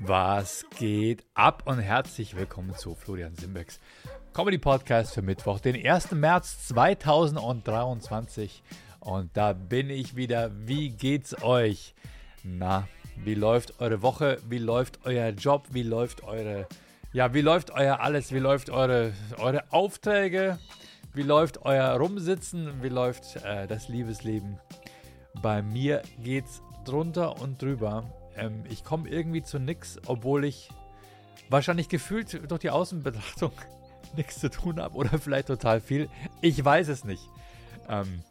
[0.00, 3.80] Was geht ab und herzlich willkommen zu Florian Simbecks
[4.32, 6.12] Comedy Podcast für Mittwoch, den 1.
[6.12, 8.62] März 2023.
[9.00, 10.52] Und da bin ich wieder.
[10.54, 11.96] Wie geht's euch?
[12.44, 12.86] Na,
[13.16, 14.38] wie läuft eure Woche?
[14.48, 15.66] Wie läuft euer Job?
[15.72, 16.68] Wie läuft eure,
[17.12, 18.32] ja, wie läuft euer alles?
[18.32, 20.60] Wie läuft eure, eure Aufträge?
[21.12, 22.82] Wie läuft euer Rumsitzen?
[22.82, 24.60] Wie läuft äh, das Liebesleben?
[25.42, 28.04] Bei mir geht's drunter und drüber.
[28.38, 30.70] Ähm, ich komme irgendwie zu nichts, obwohl ich
[31.48, 33.52] wahrscheinlich gefühlt durch die Außenbetrachtung
[34.16, 36.08] nichts zu tun habe oder vielleicht total viel.
[36.40, 37.22] Ich weiß es nicht.
[37.88, 38.22] Ähm,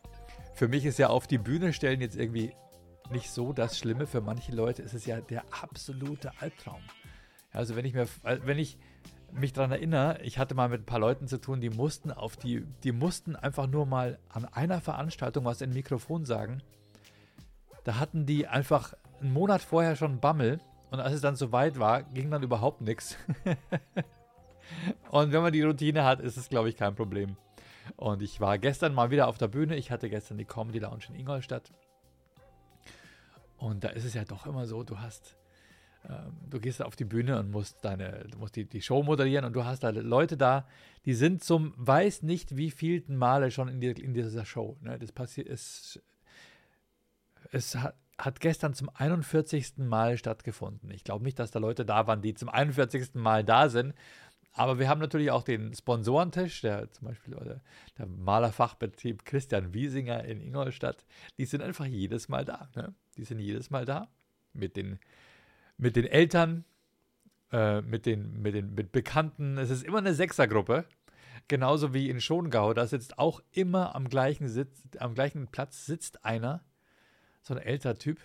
[0.54, 2.54] für mich ist ja auf die Bühne stellen jetzt irgendwie
[3.12, 4.08] nicht so das Schlimme.
[4.08, 6.82] Für manche Leute ist es ja der absolute Albtraum.
[7.52, 8.78] Also wenn ich mir, äh, wenn ich
[9.32, 12.38] mich daran erinnere, ich hatte mal mit ein paar Leuten zu tun, die mussten auf
[12.38, 16.62] die, die mussten einfach nur mal an einer Veranstaltung was in Mikrofon sagen.
[17.84, 22.04] Da hatten die einfach einen Monat vorher schon Bammel und als es dann soweit war,
[22.04, 23.18] ging dann überhaupt nichts.
[25.12, 27.38] Und wenn man die Routine hat, ist es, glaube ich, kein Problem.
[27.96, 29.76] Und ich war gestern mal wieder auf der Bühne.
[29.76, 31.72] Ich hatte gestern die Comedy Lounge in Ingolstadt.
[33.58, 35.36] Und da ist es ja doch immer so, du hast,
[36.08, 39.54] ähm, du gehst auf die Bühne und musst deine, musst die, die Show moderieren und
[39.54, 40.68] du hast da Leute da,
[41.06, 44.78] die sind zum weiß nicht wie vielten Male schon in, die, in dieser Show.
[44.82, 45.00] Ne?
[45.00, 46.00] Das passiert, es,
[47.52, 49.78] es hat, hat gestern zum 41.
[49.78, 50.90] Mal stattgefunden.
[50.92, 53.14] Ich glaube nicht, dass da Leute da waren, die zum 41.
[53.14, 53.94] Mal da sind.
[54.54, 57.62] Aber wir haben natürlich auch den Sponsorentisch, der zum Beispiel oder
[58.00, 61.06] der Malerfachbetrieb Christian Wiesinger in Ingolstadt.
[61.38, 62.68] Die sind einfach jedes Mal da.
[62.76, 62.96] Ne?
[63.18, 64.08] Die sind jedes Mal da
[64.54, 64.98] mit den,
[65.78, 66.66] mit den Eltern,
[67.52, 69.60] äh, mit, den, mit den mit Bekannten.
[69.60, 70.86] Es ist immer eine Sechsergruppe.
[71.48, 72.74] Genauso wie in Schongau.
[72.74, 76.64] Da sitzt auch immer am gleichen, Sitz, am gleichen Platz sitzt einer,
[77.48, 78.20] so ein älterer Typ,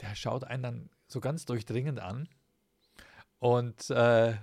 [0.00, 2.28] der schaut einen dann so ganz durchdringend an
[3.40, 4.36] und äh,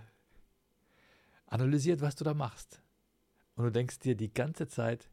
[1.48, 2.82] analysiert, was du da machst.
[3.56, 5.10] Und du denkst dir die ganze Zeit,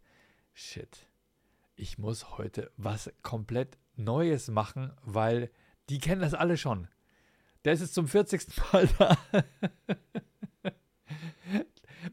[0.53, 1.07] shit,
[1.77, 5.51] ich muss heute was komplett Neues machen, weil
[5.89, 6.89] die kennen das alle schon.
[7.65, 8.45] Der ist jetzt zum 40.
[8.73, 9.17] Mal da.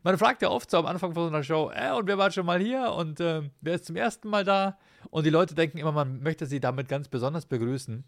[0.03, 2.29] Man fragt ja oft so am Anfang von so einer Show, äh, und wer war
[2.29, 4.77] schon mal hier und äh, wer ist zum ersten Mal da?
[5.09, 8.03] Und die Leute denken immer, man möchte sie damit ganz besonders begrüßen.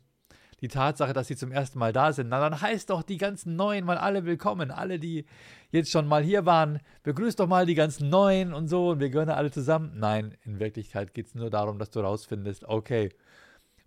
[0.62, 3.56] Die Tatsache, dass sie zum ersten Mal da sind, na dann heißt doch die ganzen
[3.56, 4.70] Neuen mal alle willkommen.
[4.70, 5.26] Alle, die
[5.72, 9.10] jetzt schon mal hier waren, begrüßt doch mal die ganzen Neuen und so und wir
[9.10, 9.94] gehören alle zusammen.
[9.96, 13.10] Nein, in Wirklichkeit geht es nur darum, dass du rausfindest, okay,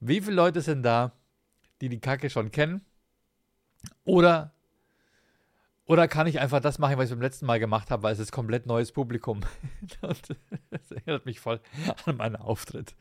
[0.00, 1.12] wie viele Leute sind da,
[1.80, 2.84] die die Kacke schon kennen?
[4.04, 4.53] Oder
[5.86, 8.18] oder kann ich einfach das machen, was ich beim letzten Mal gemacht habe, weil es
[8.18, 9.40] ist komplett neues Publikum.
[10.00, 11.60] das erinnert mich voll
[12.06, 12.94] an meinen Auftritt.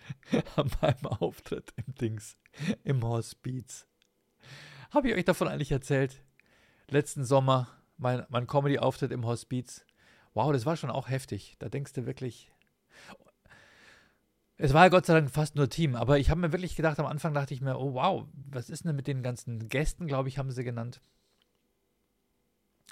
[0.58, 2.38] An meinem Auftritt im Dings,
[2.84, 3.88] im Hospiz.
[4.92, 6.22] Habe ich euch davon eigentlich erzählt?
[6.90, 9.86] Letzten Sommer, mein, mein Comedy-Auftritt im Hospiz.
[10.34, 11.56] Wow, das war schon auch heftig.
[11.60, 12.52] Da denkst du wirklich.
[14.58, 17.00] Es war ja Gott sei Dank fast nur Team, aber ich habe mir wirklich gedacht,
[17.00, 20.30] am Anfang dachte ich mir, oh wow, was ist denn mit den ganzen Gästen, glaube
[20.30, 21.02] ich, haben sie genannt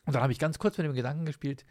[0.05, 1.65] und dann habe ich ganz kurz mit dem Gedanken gespielt,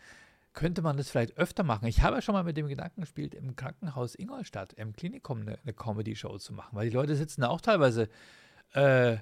[0.52, 1.86] könnte man das vielleicht öfter machen?
[1.86, 5.58] Ich habe ja schon mal mit dem Gedanken gespielt, im Krankenhaus Ingolstadt, im Klinikum eine,
[5.62, 8.08] eine Comedy-Show zu machen, weil die Leute sitzen da auch teilweise
[8.72, 9.18] äh,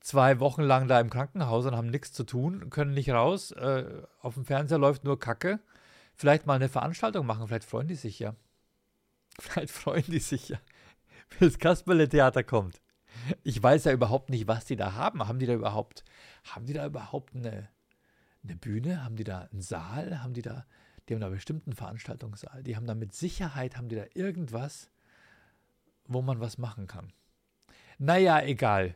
[0.00, 3.50] zwei Wochen lang da im Krankenhaus und haben nichts zu tun, können nicht raus.
[3.50, 5.58] Äh, auf dem Fernseher läuft nur Kacke.
[6.14, 8.34] Vielleicht mal eine Veranstaltung machen, vielleicht freuen die sich ja.
[9.38, 10.58] Vielleicht freuen die sich ja,
[11.38, 12.80] wenn das Kasperle-Theater kommt.
[13.42, 15.26] Ich weiß ja überhaupt nicht, was die da haben.
[15.26, 16.04] Haben die da überhaupt,
[16.44, 17.68] haben die da überhaupt eine,
[18.48, 19.04] eine Bühne?
[19.04, 20.22] Haben die da einen Saal?
[20.22, 20.64] Haben die da,
[21.08, 22.62] die haben da bestimmt einen Veranstaltungssaal.
[22.62, 24.90] Die haben da mit Sicherheit, haben die da irgendwas,
[26.06, 27.12] wo man was machen kann.
[27.98, 28.94] Naja, egal.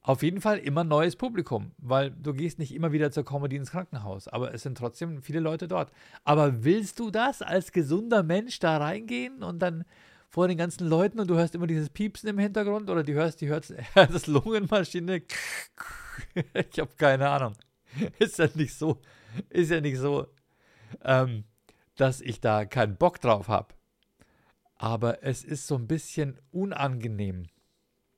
[0.00, 3.72] Auf jeden Fall immer neues Publikum, weil du gehst nicht immer wieder zur Comedy ins
[3.72, 5.92] Krankenhaus, aber es sind trotzdem viele Leute dort.
[6.24, 9.84] Aber willst du das als gesunder Mensch da reingehen und dann
[10.30, 13.40] vor den ganzen Leuten und du hörst immer dieses Piepsen im Hintergrund oder du hörst,
[13.40, 15.22] die hörst das Lungenmaschine.
[16.54, 17.54] ich habe keine Ahnung.
[18.18, 19.00] ist ja nicht so,
[19.50, 20.26] ist ja nicht so,
[21.02, 21.44] ähm,
[21.96, 23.74] dass ich da keinen Bock drauf habe.
[24.76, 27.46] Aber es ist so ein bisschen unangenehm.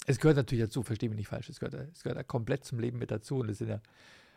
[0.06, 2.98] Es gehört natürlich dazu, verstehe mich nicht falsch, es gehört, es gehört komplett zum Leben
[2.98, 3.80] mit dazu und es sind ja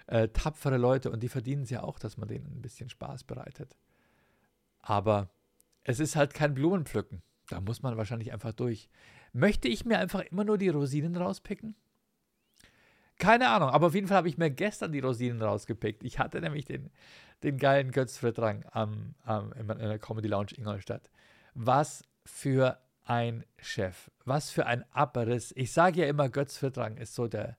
[0.08, 3.24] äh, tapfere Leute und die verdienen es ja auch, dass man denen ein bisschen Spaß
[3.24, 3.76] bereitet.
[4.82, 5.30] Aber
[5.84, 7.22] es ist halt kein Blumenpflücken.
[7.50, 8.90] Da muss man wahrscheinlich einfach durch.
[9.34, 11.76] Möchte ich mir einfach immer nur die Rosinen rauspicken?
[13.20, 16.04] Keine Ahnung, aber auf jeden Fall habe ich mir gestern die Rosinen rausgepickt.
[16.04, 16.90] Ich hatte nämlich den,
[17.44, 21.10] den geilen Götz Frittrang am, am, in der Comedy Lounge Ingolstadt.
[21.54, 24.10] Was für ein Chef.
[24.26, 25.54] Was für ein Abriss.
[25.56, 27.58] Ich sage ja immer, Götz Frittrang ist so der,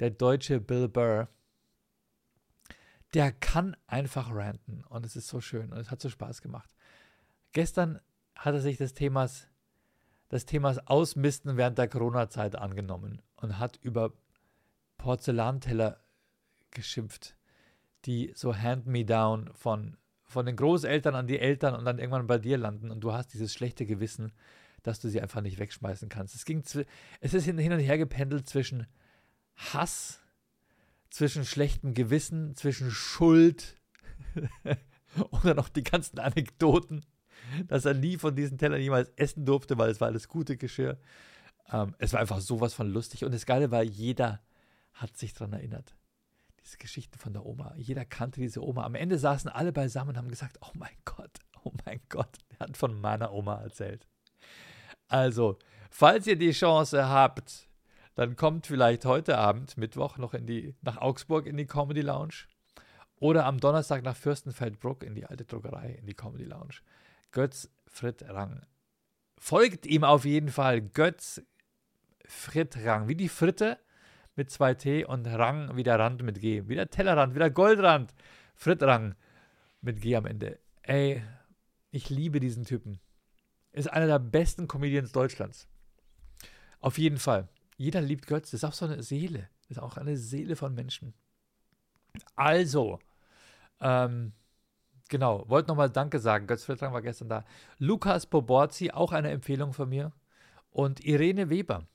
[0.00, 1.28] der deutsche Bill Burr,
[3.14, 6.70] der kann einfach ranten und es ist so schön und es hat so Spaß gemacht.
[7.52, 8.00] Gestern
[8.34, 9.48] hat er sich des Themas,
[10.30, 14.12] des Themas Ausmisten während der Corona-Zeit angenommen und hat über
[14.98, 16.00] Porzellanteller
[16.70, 17.36] geschimpft,
[18.04, 22.58] die so hand-me-down von, von den Großeltern an die Eltern und dann irgendwann bei dir
[22.58, 24.32] landen und du hast dieses schlechte Gewissen,
[24.82, 26.34] dass du sie einfach nicht wegschmeißen kannst.
[26.34, 26.62] Es, ging
[27.20, 28.86] es ist hin und her gependelt zwischen
[29.56, 30.20] Hass,
[31.10, 33.76] zwischen schlechtem Gewissen, zwischen Schuld
[35.30, 37.04] und dann noch die ganzen Anekdoten,
[37.66, 40.98] dass er nie von diesen Tellern jemals essen durfte, weil es war alles gute Geschirr.
[41.72, 43.24] Ähm, es war einfach sowas von lustig.
[43.24, 44.40] Und das Geile war, jeder
[44.92, 45.94] hat sich daran erinnert.
[46.64, 47.74] Diese Geschichten von der Oma.
[47.76, 48.84] Jeder kannte diese Oma.
[48.84, 52.60] Am Ende saßen alle beisammen und haben gesagt, oh mein Gott, oh mein Gott, der
[52.60, 54.06] hat von meiner Oma erzählt.
[55.08, 55.58] Also,
[55.90, 57.68] falls ihr die Chance habt,
[58.14, 62.46] dann kommt vielleicht heute Abend, Mittwoch, noch in die, nach Augsburg in die Comedy Lounge
[63.20, 66.76] oder am Donnerstag nach Fürstenfeldbruck in die alte Druckerei, in die Comedy Lounge.
[67.30, 68.62] Götz Fritt Rang.
[69.38, 70.80] Folgt ihm auf jeden Fall.
[70.80, 71.42] Götz
[72.24, 73.08] Fritt Rang.
[73.08, 73.78] Wie die Fritte
[74.38, 76.66] mit zwei T und Rang wie der Rand mit G.
[76.66, 78.14] Wie der Tellerrand, wie der Goldrand.
[78.54, 79.14] Fritt Rang
[79.82, 80.58] mit G am Ende.
[80.82, 81.22] Ey,
[81.90, 82.98] ich liebe diesen Typen
[83.78, 85.68] ist einer der besten Comedians Deutschlands.
[86.80, 87.48] Auf jeden Fall.
[87.76, 88.50] Jeder liebt Götz.
[88.50, 89.48] Das ist auch so eine Seele.
[89.62, 91.14] Das ist auch eine Seele von Menschen.
[92.34, 92.98] Also,
[93.80, 94.32] ähm,
[95.08, 96.46] genau, wollte nochmal Danke sagen.
[96.46, 97.44] Götz Friedrich war gestern da.
[97.78, 100.12] Lukas Boborzi, auch eine Empfehlung von mir.
[100.70, 101.86] Und Irene Weber.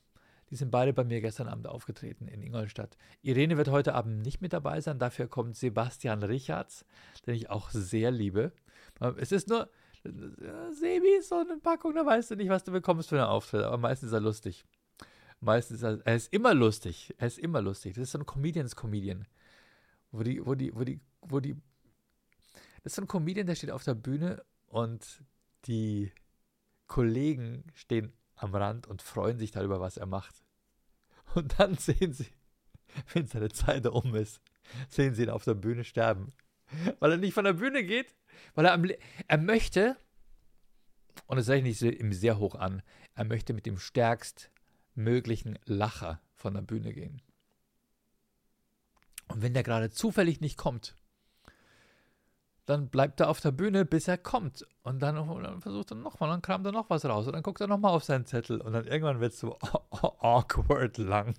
[0.54, 2.96] Die sind beide bei mir gestern Abend aufgetreten in Ingolstadt.
[3.22, 5.00] Irene wird heute Abend nicht mit dabei sein.
[5.00, 6.86] Dafür kommt Sebastian Richards,
[7.26, 8.52] den ich auch sehr liebe.
[9.16, 9.68] Es ist nur,
[10.04, 13.64] Sebi ist so eine Packung, da weißt du nicht, was du bekommst für einen Auftritt.
[13.64, 14.64] Aber meistens ist er lustig.
[15.40, 17.12] Meistens ist er, er ist immer lustig.
[17.18, 17.94] Er ist immer lustig.
[17.94, 19.26] Das ist so ein Comedians-Comedian.
[20.12, 21.56] Wo die, wo die, wo die, wo die.
[22.84, 25.20] Das ist so ein Comedian, der steht auf der Bühne und
[25.66, 26.12] die
[26.86, 30.43] Kollegen stehen am Rand und freuen sich darüber, was er macht.
[31.34, 32.28] Und dann sehen sie,
[33.12, 34.40] wenn seine Zeit um ist,
[34.88, 36.32] sehen sie ihn auf der Bühne sterben.
[36.98, 38.14] Weil er nicht von der Bühne geht,
[38.54, 38.88] weil er, am,
[39.28, 39.96] er möchte,
[41.26, 42.82] und das sage ich ihm sehr hoch an,
[43.14, 44.50] er möchte mit dem stärkst
[44.94, 47.22] möglichen Lacher von der Bühne gehen.
[49.28, 50.96] Und wenn der gerade zufällig nicht kommt,
[52.66, 54.66] dann bleibt er auf der Bühne, bis er kommt.
[54.82, 57.26] Und dann, dann versucht er nochmal, dann kramt er noch was raus.
[57.26, 58.60] Und dann guckt er nochmal auf seinen Zettel.
[58.60, 59.58] Und dann irgendwann wird es so
[59.90, 61.34] awkward lang.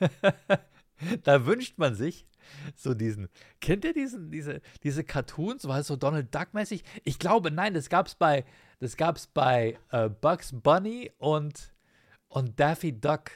[1.24, 2.26] da wünscht man sich,
[2.74, 3.28] so diesen,
[3.60, 6.84] kennt ihr diesen, diese, diese Cartoons, war es so Donald Duck-mäßig?
[7.04, 8.44] Ich glaube, nein, das gab es bei,
[8.78, 11.74] das gab's bei äh, Bugs Bunny und,
[12.28, 13.30] und Daffy Duck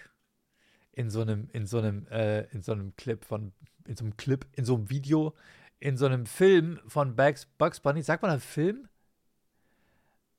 [0.93, 3.53] in so einem, in so einem, äh, in so einem Clip von,
[3.87, 5.35] in so einem Clip, in so einem Video,
[5.81, 8.89] in so einem Film von Bugs, Bugs Bunny, sagt man ein Film?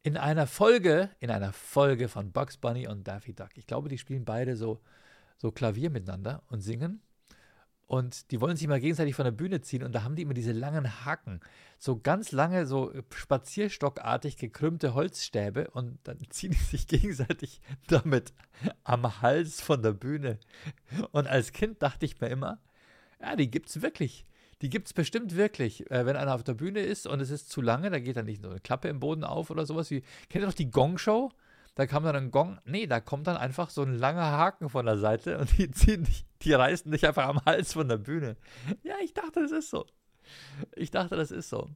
[0.04, 3.50] In einer Folge, in einer Folge von Bugs Bunny und Daffy Duck.
[3.56, 4.80] Ich glaube, die spielen beide so,
[5.38, 7.02] so Klavier miteinander und singen.
[7.88, 10.34] Und die wollen sich mal gegenseitig von der Bühne ziehen und da haben die immer
[10.34, 11.42] diese langen Haken.
[11.78, 18.34] So ganz lange, so spazierstockartig gekrümmte Holzstäbe und dann ziehen die sich gegenseitig damit
[18.86, 20.40] am Hals von der Bühne.
[21.12, 22.60] Und als Kind dachte ich mir immer,
[23.19, 24.26] ja, die gibt's wirklich.
[24.61, 25.89] Die gibt es bestimmt wirklich.
[25.89, 28.25] Äh, wenn einer auf der Bühne ist und es ist zu lange, da geht dann
[28.25, 30.01] nicht so eine Klappe im Boden auf oder sowas wie.
[30.30, 31.31] Kennt ihr doch die Gong-Show?
[31.75, 32.59] Da kam dann ein Gong.
[32.65, 36.03] Nee, da kommt dann einfach so ein langer Haken von der Seite und die ziehen
[36.03, 38.35] dich, die reißen dich einfach am Hals von der Bühne.
[38.83, 39.85] Ja, ich dachte, das ist so.
[40.75, 41.69] Ich dachte, das ist so.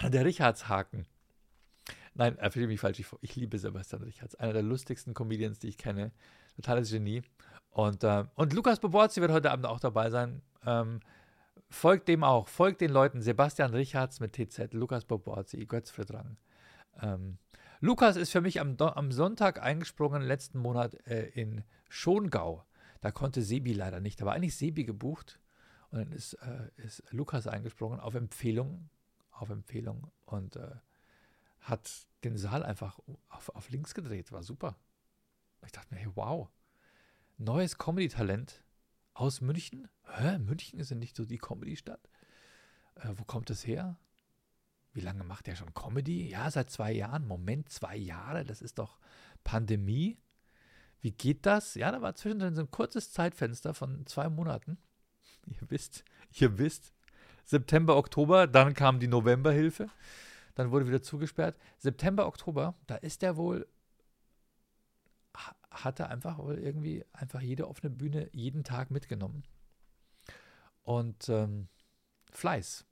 [0.00, 1.06] Der Richardshaken.
[2.14, 3.00] Nein, er mich falsch.
[3.00, 4.34] Ich, ich, liebe Sebastian Richards.
[4.36, 6.12] Einer der lustigsten Comedians, die ich kenne.
[6.56, 7.22] Totales Genie.
[7.70, 10.42] Und, äh, und Lukas Boborzi wird heute Abend auch dabei sein.
[10.66, 11.00] Ähm,
[11.72, 12.48] folgt dem auch.
[12.48, 13.20] Folgt den Leuten.
[13.20, 16.36] Sebastian Richards mit TZ, Lukas Boborzi, Götz Rang.
[17.00, 17.38] Ähm,
[17.80, 22.64] Lukas ist für mich am, am Sonntag eingesprungen, letzten Monat äh, in Schongau.
[23.00, 24.20] Da konnte Sebi leider nicht.
[24.20, 25.40] Da war eigentlich Sebi gebucht.
[25.90, 28.88] Und dann ist, äh, ist Lukas eingesprungen auf Empfehlung.
[29.32, 30.10] Auf Empfehlung.
[30.26, 30.70] Und äh,
[31.60, 31.90] hat
[32.24, 34.30] den Saal einfach auf, auf links gedreht.
[34.30, 34.76] War super.
[35.64, 36.48] Ich dachte mir, hey, wow.
[37.38, 38.61] Neues Comedy-Talent
[39.14, 39.88] aus München?
[40.04, 40.38] Hä?
[40.38, 42.08] München ist ja nicht so die Comedy-Stadt.
[42.96, 43.96] Äh, wo kommt das her?
[44.94, 46.28] wie lange macht er schon Comedy?
[46.28, 47.26] Ja, seit zwei Jahren.
[47.26, 48.98] Moment, zwei Jahre, das ist doch
[49.44, 50.18] Pandemie.
[51.00, 51.74] Wie geht das?
[51.74, 54.78] Ja, da war zwischendrin so ein kurzes Zeitfenster von zwei Monaten.
[55.46, 56.92] Ihr wisst, ihr wisst,
[57.44, 59.88] September, Oktober, dann kam die Novemberhilfe,
[60.54, 61.56] dann wurde wieder zugesperrt.
[61.78, 63.66] September, Oktober, da ist er wohl,
[65.72, 69.44] hat er einfach irgendwie einfach jede offene Bühne jeden Tag mitgenommen.
[70.82, 71.68] Und ähm,
[72.30, 72.84] Fleiß.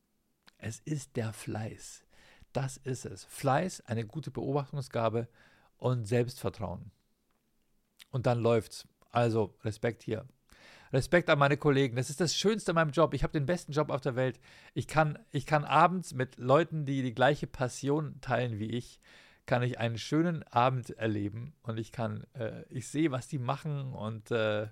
[0.58, 2.04] Es ist der Fleiß.
[2.52, 3.24] Das ist es.
[3.24, 5.28] Fleiß, eine gute Beobachtungsgabe
[5.76, 6.90] und Selbstvertrauen.
[8.10, 8.86] Und dann läuft's.
[9.10, 10.26] Also Respekt hier.
[10.92, 11.96] Respekt an meine Kollegen.
[11.96, 13.14] Das ist das Schönste an meinem Job.
[13.14, 14.40] Ich habe den besten Job auf der Welt.
[14.74, 19.00] Ich kann, ich kann abends mit Leuten, die die gleiche Passion teilen wie ich,
[19.50, 23.94] kann ich einen schönen Abend erleben und ich kann, äh, ich sehe, was die machen
[23.94, 24.68] und äh,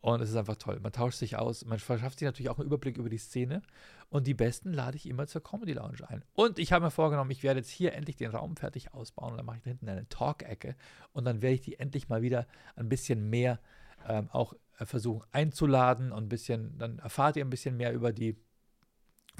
[0.00, 0.80] und es ist einfach toll.
[0.82, 1.64] Man tauscht sich aus.
[1.64, 3.62] Man verschafft sich natürlich auch einen Überblick über die Szene.
[4.10, 6.24] Und die Besten lade ich immer zur Comedy Lounge ein.
[6.34, 9.30] Und ich habe mir vorgenommen, ich werde jetzt hier endlich den Raum fertig ausbauen.
[9.30, 10.74] Und dann mache ich da hinten eine Talk-Ecke.
[11.12, 13.60] Und dann werde ich die endlich mal wieder ein bisschen mehr
[14.08, 16.10] ähm, auch äh, versuchen einzuladen.
[16.10, 18.36] Und ein bisschen, dann erfahrt ihr ein bisschen mehr über die.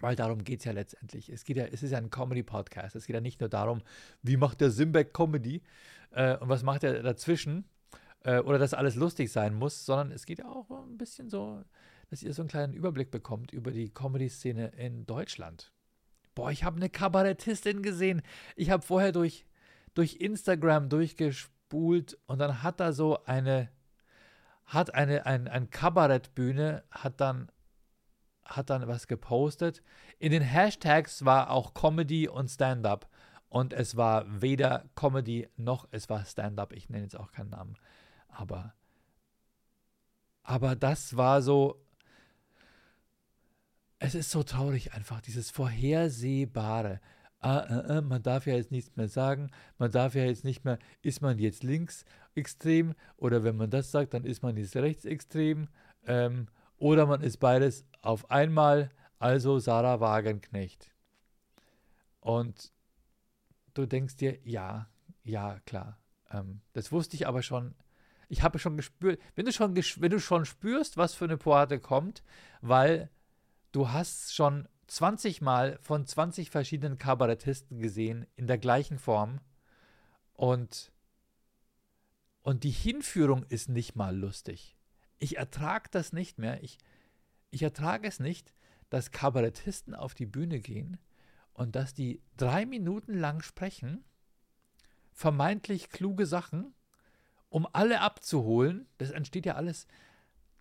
[0.00, 1.28] Weil darum geht es ja letztendlich.
[1.28, 2.96] Es, geht ja, es ist ja ein Comedy-Podcast.
[2.96, 3.82] Es geht ja nicht nur darum,
[4.22, 5.62] wie macht der Simbeck Comedy
[6.10, 7.64] äh, und was macht er dazwischen
[8.24, 11.62] äh, oder dass alles lustig sein muss, sondern es geht ja auch ein bisschen so,
[12.10, 15.72] dass ihr so einen kleinen Überblick bekommt über die Comedy-Szene in Deutschland.
[16.34, 18.22] Boah, ich habe eine Kabarettistin gesehen.
[18.56, 19.46] Ich habe vorher durch,
[19.94, 23.70] durch Instagram durchgespult und dann hat da so eine,
[24.64, 27.52] hat eine, ein, ein Kabarettbühne, hat dann,
[28.44, 29.82] hat dann was gepostet.
[30.18, 33.08] In den Hashtags war auch Comedy und Stand-up.
[33.48, 36.72] Und es war weder Comedy noch es war Stand-up.
[36.72, 37.76] Ich nenne jetzt auch keinen Namen.
[38.28, 38.74] Aber,
[40.42, 41.80] aber das war so,
[43.98, 47.00] es ist so traurig einfach, dieses Vorhersehbare.
[47.38, 50.64] Ah, äh, äh, man darf ja jetzt nichts mehr sagen, man darf ja jetzt nicht
[50.64, 55.68] mehr, ist man jetzt linksextrem oder wenn man das sagt, dann ist man jetzt rechtsextrem
[56.06, 56.48] ähm,
[56.84, 60.92] oder man ist beides auf einmal, also Sarah Wagenknecht.
[62.20, 62.72] Und
[63.72, 64.90] du denkst dir, ja,
[65.22, 65.98] ja, klar.
[66.30, 67.74] Ähm, das wusste ich aber schon
[68.28, 71.78] ich habe schon gespürt, wenn du schon, wenn du schon spürst, was für eine Pointe
[71.78, 72.22] kommt,
[72.60, 73.10] weil
[73.72, 79.40] du hast schon 20 Mal von 20 verschiedenen Kabarettisten gesehen in der gleichen Form
[80.32, 80.92] und,
[82.42, 84.73] und die Hinführung ist nicht mal lustig.
[85.18, 86.62] Ich ertrage das nicht mehr.
[86.62, 86.78] Ich,
[87.50, 88.52] ich ertrage es nicht,
[88.90, 90.98] dass Kabarettisten auf die Bühne gehen
[91.52, 94.04] und dass die drei Minuten lang sprechen,
[95.12, 96.74] vermeintlich kluge Sachen
[97.48, 99.86] um alle abzuholen, das entsteht ja alles,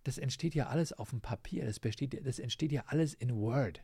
[0.04, 3.82] das entsteht ja alles auf dem Papier, das, besteht, das entsteht ja alles in Word.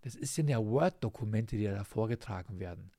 [0.00, 2.90] Das ist ja Word-Dokumente, die da vorgetragen werden.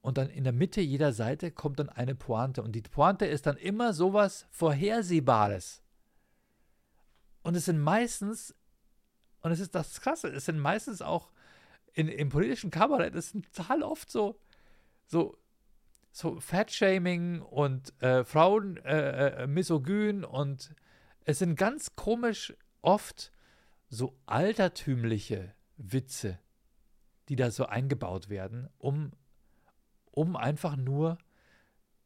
[0.00, 2.62] Und dann in der Mitte jeder Seite kommt dann eine Pointe.
[2.62, 5.82] Und die Pointe ist dann immer sowas Vorhersehbares.
[7.42, 8.54] Und es sind meistens,
[9.40, 11.30] und es ist das Krasse, es sind meistens auch
[11.92, 14.38] in, im politischen Kabarett, es sind total oft so,
[15.06, 15.40] so
[16.12, 20.74] so Fat-Shaming und äh, Frauen äh, äh, misogyn und
[21.24, 23.32] es sind ganz komisch oft
[23.88, 26.38] so altertümliche Witze,
[27.28, 29.12] die da so eingebaut werden, um,
[30.10, 31.18] um einfach nur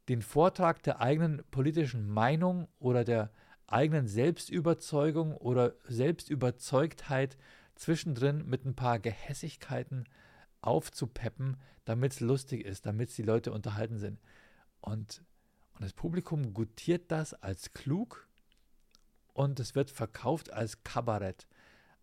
[0.07, 3.31] den Vortrag der eigenen politischen Meinung oder der
[3.67, 7.37] eigenen Selbstüberzeugung oder Selbstüberzeugtheit
[7.75, 10.05] zwischendrin mit ein paar Gehässigkeiten
[10.61, 14.19] aufzupeppen, damit es lustig ist, damit die Leute unterhalten sind.
[14.81, 15.23] Und,
[15.73, 18.27] und das Publikum gutiert das als klug
[19.33, 21.47] und es wird verkauft als Kabarett.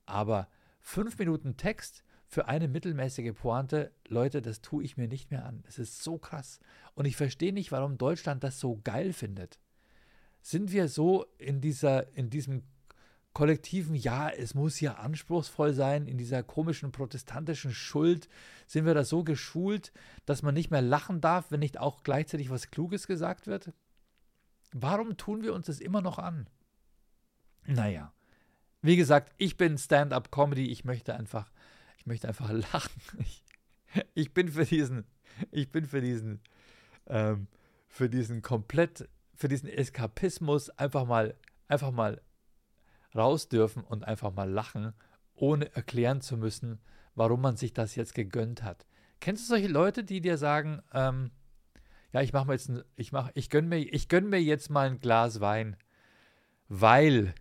[0.05, 0.49] Aber
[0.81, 5.63] fünf Minuten Text für eine mittelmäßige Pointe, Leute, das tue ich mir nicht mehr an.
[5.67, 6.61] Es ist so krass.
[6.95, 9.59] Und ich verstehe nicht, warum Deutschland das so geil findet.
[10.43, 12.63] Sind wir so in, dieser, in diesem
[13.33, 18.29] kollektiven, ja, es muss ja anspruchsvoll sein, in dieser komischen protestantischen Schuld
[18.67, 19.93] sind wir da so geschult,
[20.27, 23.73] dass man nicht mehr lachen darf, wenn nicht auch gleichzeitig was Kluges gesagt wird?
[24.73, 26.49] Warum tun wir uns das immer noch an?
[27.65, 28.13] Naja,
[28.83, 31.51] wie gesagt, ich bin Stand-up-Comedy, ich möchte einfach,
[31.99, 33.01] ich möchte einfach lachen.
[33.21, 33.45] Ich,
[34.15, 35.05] ich bin für diesen,
[35.51, 36.41] ich bin für diesen,
[37.07, 37.47] ähm,
[37.87, 39.09] für diesen komplett,
[39.43, 41.35] für diesen Eskapismus einfach mal,
[41.67, 42.23] einfach mal
[43.13, 44.95] raus dürfen und einfach mal lachen,
[45.35, 46.79] ohne erklären zu müssen,
[47.17, 48.87] warum man sich das jetzt gegönnt hat.
[49.19, 51.33] Kennst du solche Leute, die dir sagen, ähm,
[52.13, 54.71] ja, ich mache mir jetzt, ein, ich mach, ich gönn mir, ich gönn mir jetzt
[54.71, 55.77] mal ein Glas Wein,
[56.69, 57.35] weil,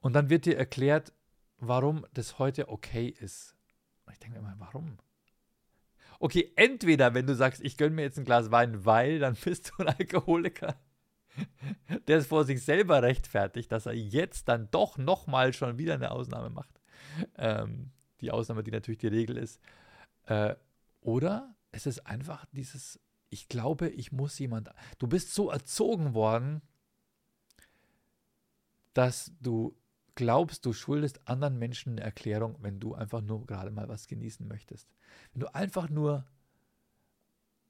[0.00, 1.12] und dann wird dir erklärt,
[1.58, 3.54] warum das heute okay ist.
[4.04, 4.98] Und ich denke mir immer, warum?
[6.18, 9.70] Okay, entweder wenn du sagst, ich gönn mir jetzt ein Glas Wein, weil, dann bist
[9.70, 10.76] du ein Alkoholiker
[12.08, 16.10] der es vor sich selber rechtfertigt, dass er jetzt dann doch nochmal schon wieder eine
[16.10, 16.80] Ausnahme macht.
[17.36, 19.60] Ähm, die Ausnahme, die natürlich die Regel ist.
[20.26, 20.54] Äh,
[21.00, 24.70] oder es ist einfach dieses, ich glaube, ich muss jemand.
[24.98, 26.62] Du bist so erzogen worden,
[28.94, 29.76] dass du
[30.16, 34.48] glaubst, du schuldest anderen Menschen eine Erklärung, wenn du einfach nur gerade mal was genießen
[34.48, 34.88] möchtest.
[35.32, 36.26] Wenn du einfach nur,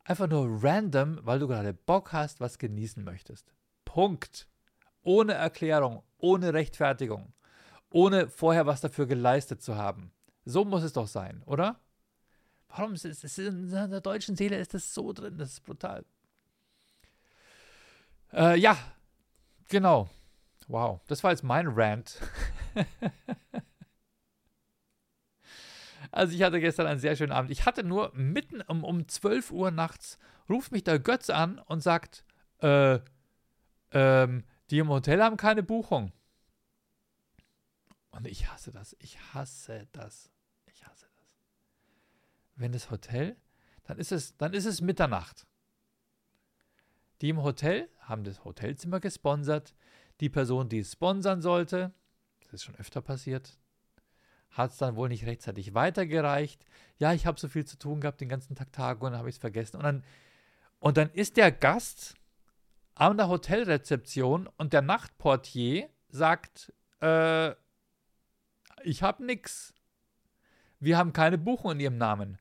[0.04, 3.52] einfach nur random, weil du gerade Bock hast, was genießen möchtest.
[3.84, 4.48] Punkt.
[5.02, 7.32] Ohne Erklärung, ohne Rechtfertigung,
[7.90, 10.10] ohne vorher was dafür geleistet zu haben.
[10.44, 11.78] So muss es doch sein, oder?
[12.68, 15.38] Warum ist es in der deutschen Seele ist das so drin?
[15.38, 16.04] Das ist brutal.
[18.32, 18.76] Äh, ja,
[19.68, 20.10] genau.
[20.68, 22.20] Wow, das war jetzt mein Rant.
[26.10, 27.50] also ich hatte gestern einen sehr schönen Abend.
[27.50, 30.18] Ich hatte nur mitten um, um 12 Uhr nachts,
[30.48, 32.24] ruft mich der Götz an und sagt,
[32.60, 32.98] äh,
[33.92, 36.12] ähm, die im Hotel haben keine Buchung.
[38.10, 38.96] Und ich hasse das.
[38.98, 40.30] Ich hasse das.
[40.66, 41.36] Ich hasse das.
[42.54, 43.36] Wenn das Hotel,
[43.84, 45.46] dann ist es, dann ist es Mitternacht.
[47.20, 49.74] Die im Hotel haben das Hotelzimmer gesponsert.
[50.20, 51.92] Die Person, die es sponsern sollte,
[52.44, 53.58] das ist schon öfter passiert,
[54.50, 56.64] hat es dann wohl nicht rechtzeitig weitergereicht.
[56.98, 59.28] Ja, ich habe so viel zu tun gehabt den ganzen Tag Tage und dann habe
[59.28, 59.76] ich es vergessen.
[59.76, 60.04] Und dann,
[60.78, 62.14] und dann ist der Gast
[62.94, 67.54] an der Hotelrezeption und der Nachtportier sagt, äh,
[68.82, 69.74] ich habe nichts.
[70.80, 72.38] Wir haben keine Buchung in Ihrem Namen.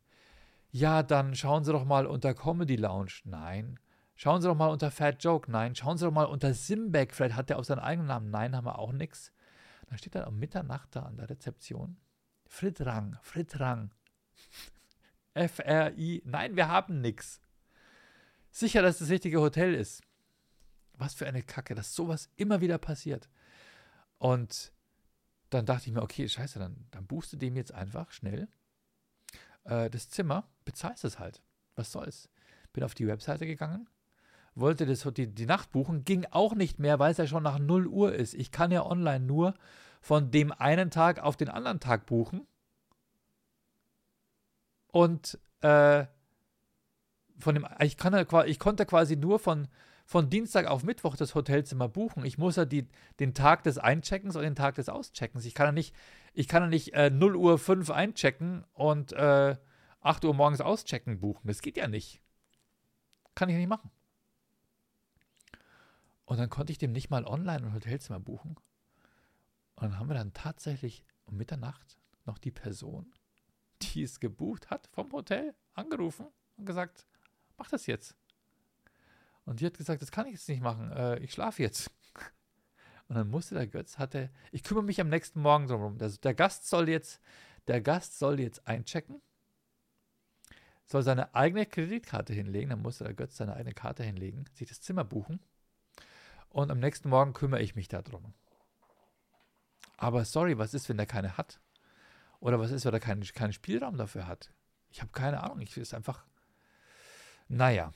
[0.71, 3.21] Ja, dann schauen Sie doch mal unter Comedy Lounge.
[3.23, 3.79] Nein.
[4.15, 5.51] Schauen Sie doch mal unter Fat Joke.
[5.51, 5.75] Nein.
[5.75, 7.13] Schauen Sie doch mal unter Simbeck.
[7.13, 8.29] Vielleicht hat der auch seinen eigenen Namen.
[8.29, 9.31] Nein, haben wir auch nichts.
[9.87, 11.97] Dann steht er um Mitternacht da an der Rezeption.
[12.47, 13.91] Fritrang, Fritrang.
[15.33, 16.23] F-R-I.
[16.25, 17.41] Nein, wir haben nichts.
[18.51, 20.01] Sicher, dass das richtige Hotel ist.
[20.93, 23.29] Was für eine Kacke, dass sowas immer wieder passiert.
[24.17, 24.71] Und
[25.49, 28.47] dann dachte ich mir, okay, scheiße, dann, dann buchst du dem jetzt einfach schnell
[29.65, 31.41] äh, das Zimmer, bezahlst es halt.
[31.75, 32.29] Was soll's?
[32.71, 33.87] Bin auf die Webseite gegangen,
[34.55, 37.59] wollte das, die, die Nacht buchen, ging auch nicht mehr, weil es ja schon nach
[37.59, 38.33] 0 Uhr ist.
[38.33, 39.53] Ich kann ja online nur
[40.01, 42.47] von dem einen Tag auf den anderen Tag buchen.
[44.87, 46.05] Und äh,
[47.39, 49.67] von dem, ich, kann, ich konnte quasi nur von,
[50.05, 52.23] von Dienstag auf Mittwoch das Hotelzimmer buchen.
[52.23, 52.87] Ich muss ja die,
[53.19, 55.45] den Tag des Eincheckens und den Tag des Auscheckens.
[55.45, 55.93] Ich kann ja nicht,
[56.33, 59.57] ich kann ja nicht äh, 0 Uhr 5 einchecken und äh,
[59.99, 61.47] 8 Uhr morgens auschecken buchen.
[61.47, 62.21] Das geht ja nicht.
[63.33, 63.91] Kann ich nicht machen.
[66.25, 68.55] Und dann konnte ich dem nicht mal online ein Hotelzimmer buchen.
[69.75, 73.13] Und dann haben wir dann tatsächlich um Mitternacht noch die Person,
[73.81, 77.05] die es gebucht hat, vom Hotel angerufen und gesagt,
[77.57, 78.15] mach das jetzt.
[79.45, 81.91] Und die hat gesagt, das kann ich jetzt nicht machen, äh, ich schlafe jetzt.
[83.07, 85.99] Und dann musste der Götz, hatte, ich kümmere mich am nächsten Morgen drum.
[85.99, 87.21] Der, der Gast soll jetzt,
[87.67, 89.21] der Gast soll jetzt einchecken,
[90.87, 94.81] soll seine eigene Kreditkarte hinlegen, dann musste der Götz seine eigene Karte hinlegen, sich das
[94.81, 95.39] Zimmer buchen
[96.55, 98.33] und am nächsten Morgen kümmere ich mich darum.
[99.97, 101.59] Aber sorry, was ist, wenn der keine hat?
[102.39, 104.53] Oder was ist, wenn er keinen, keinen Spielraum dafür hat?
[104.89, 105.59] Ich habe keine Ahnung.
[105.59, 106.23] Ich es einfach.
[107.49, 107.91] Naja.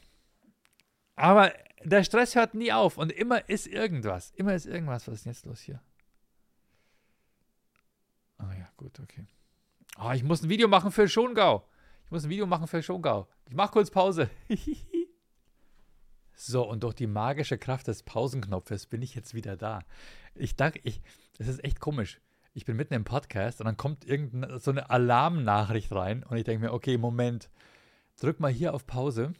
[1.15, 1.53] Aber
[1.85, 4.31] der Stress hört nie auf und immer ist irgendwas.
[4.31, 5.07] Immer ist irgendwas.
[5.07, 5.81] Was ist denn jetzt los hier?
[8.39, 9.25] Ah ja, gut, okay.
[9.95, 11.65] Ah, ich muss ein Video machen für Schongau.
[12.03, 13.29] Ich muss ein Video machen für Schongau.
[13.45, 14.29] Ich mache kurz Pause.
[16.41, 19.81] So, und durch die magische Kraft des Pausenknopfes bin ich jetzt wieder da.
[20.35, 21.01] Ich dachte, ich,
[21.37, 22.21] das ist echt komisch.
[22.53, 26.45] Ich bin mitten im Podcast und dann kommt irgendeine so eine Alarmnachricht rein und ich
[26.45, 27.49] denke mir, okay, Moment,
[28.21, 29.33] drück mal hier auf Pause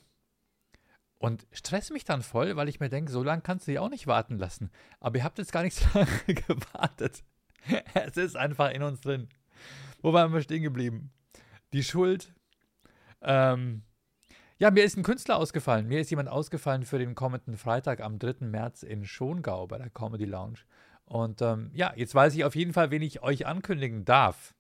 [1.20, 3.90] und stress mich dann voll, weil ich mir denke, so lange kannst du dich auch
[3.90, 4.70] nicht warten lassen.
[5.00, 7.24] Aber ihr habt jetzt gar nicht so lange gewartet.
[7.94, 9.30] Es ist einfach in uns drin.
[10.02, 11.14] Wo waren wir stehen geblieben?
[11.72, 12.34] Die Schuld.
[13.22, 13.84] Ähm,
[14.60, 15.88] ja, mir ist ein Künstler ausgefallen.
[15.88, 18.46] Mir ist jemand ausgefallen für den kommenden Freitag am 3.
[18.46, 20.60] März in Schongau bei der Comedy Lounge.
[21.06, 24.54] Und ähm, ja, jetzt weiß ich auf jeden Fall, wen ich euch ankündigen darf.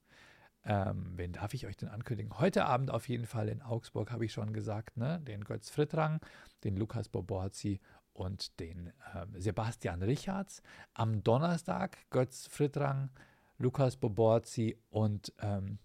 [0.63, 2.39] Ähm, wen darf ich euch denn ankündigen?
[2.39, 5.19] Heute Abend auf jeden Fall in Augsburg, habe ich schon gesagt, ne?
[5.27, 6.21] Den Götz Frittrang,
[6.63, 7.81] den Lukas Boborzi
[8.13, 10.61] und den ähm, Sebastian Richards.
[10.93, 13.09] Am Donnerstag Götz Frittrang,
[13.57, 15.77] Lukas Boborzi und ähm,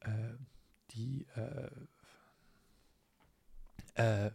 [0.00, 0.08] äh,
[0.92, 1.68] die äh,
[3.94, 4.30] äh,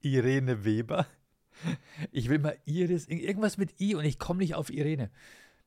[0.00, 1.06] Irene Weber.
[2.12, 5.10] Ich will mal Iris, irgendwas mit I und ich komme nicht auf Irene.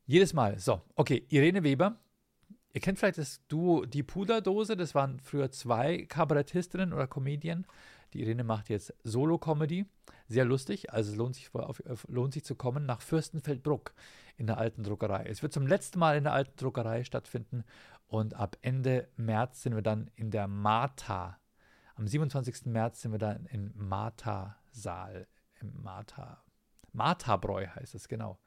[0.05, 0.59] Jedes Mal.
[0.59, 1.99] So, okay, Irene Weber.
[2.73, 4.77] Ihr kennt vielleicht das Duo Die Puderdose.
[4.77, 7.65] Das waren früher zwei Kabarettistinnen oder Comedien.
[8.13, 9.85] Die Irene macht jetzt Solo-Comedy.
[10.27, 10.91] Sehr lustig.
[10.93, 13.93] Also es lohnt sich, auf, lohnt sich zu kommen nach Fürstenfeldbruck
[14.37, 15.25] in der alten Druckerei.
[15.25, 17.63] Es wird zum letzten Mal in der alten Druckerei stattfinden.
[18.07, 21.39] Und ab Ende März sind wir dann in der Martha
[21.99, 22.65] am 27.
[22.67, 25.27] März sind wir dann im Martha-Saal,
[25.59, 26.41] im Martha,
[26.93, 28.39] Martha-Bräu heißt es, genau.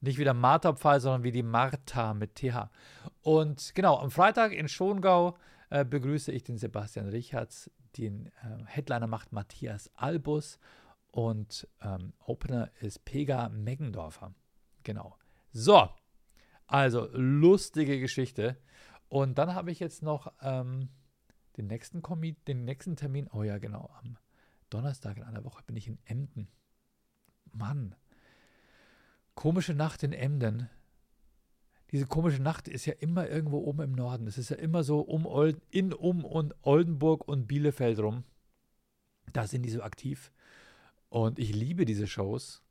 [0.00, 2.70] Nicht wie der Marterpfahl, sondern wie die Martha mit TH.
[3.20, 5.36] Und genau, am Freitag in Schongau
[5.68, 7.70] äh, begrüße ich den Sebastian Richards.
[7.96, 10.60] Den äh, Headliner macht Matthias Albus
[11.10, 14.32] und ähm, Opener ist Pega Meggendorfer.
[14.84, 15.16] Genau.
[15.52, 15.90] So,
[16.68, 18.56] also lustige Geschichte.
[19.08, 20.88] Und dann habe ich jetzt noch ähm,
[21.60, 22.02] den, nächsten
[22.46, 23.28] den nächsten Termin.
[23.32, 23.90] Oh ja, genau.
[24.00, 24.16] Am
[24.70, 26.48] Donnerstag in einer Woche bin ich in Emden.
[27.52, 27.94] Mann.
[29.34, 30.68] Komische Nacht in Emden.
[31.90, 34.26] Diese komische Nacht ist ja immer irgendwo oben im Norden.
[34.26, 38.24] Es ist ja immer so um Olden, in, um und Oldenburg und Bielefeld rum.
[39.32, 40.32] Da sind die so aktiv.
[41.08, 42.62] Und ich liebe diese Shows.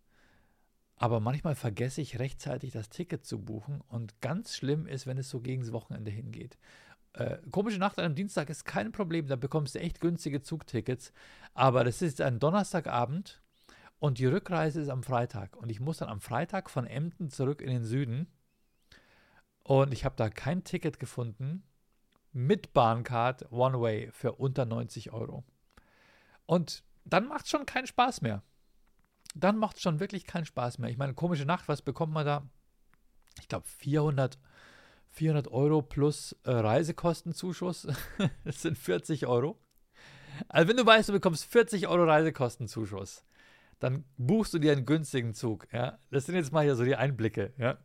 [0.95, 3.81] Aber manchmal vergesse ich rechtzeitig das Ticket zu buchen.
[3.87, 6.57] Und ganz schlimm ist, wenn es so gegen das Wochenende hingeht.
[7.13, 9.27] Äh, komische Nacht an einem Dienstag ist kein Problem.
[9.27, 11.13] Da bekommst du echt günstige Zugtickets.
[11.53, 13.41] Aber das ist ein Donnerstagabend
[13.99, 15.55] und die Rückreise ist am Freitag.
[15.57, 18.27] Und ich muss dann am Freitag von Emden zurück in den Süden.
[19.63, 21.63] Und ich habe da kein Ticket gefunden
[22.31, 25.43] mit Bahncard One Way für unter 90 Euro.
[26.45, 28.43] Und dann macht es schon keinen Spaß mehr
[29.35, 30.89] dann macht es schon wirklich keinen Spaß mehr.
[30.89, 32.49] Ich meine, komische Nacht, was bekommt man da?
[33.39, 34.39] Ich glaube 400,
[35.11, 37.87] 400 Euro plus äh, Reisekostenzuschuss.
[38.43, 39.59] das sind 40 Euro.
[40.47, 43.25] Also wenn du weißt, du bekommst 40 Euro Reisekostenzuschuss,
[43.79, 45.67] dann buchst du dir einen günstigen Zug.
[45.73, 45.99] Ja?
[46.11, 47.53] Das sind jetzt mal hier so die Einblicke.
[47.57, 47.77] Ja?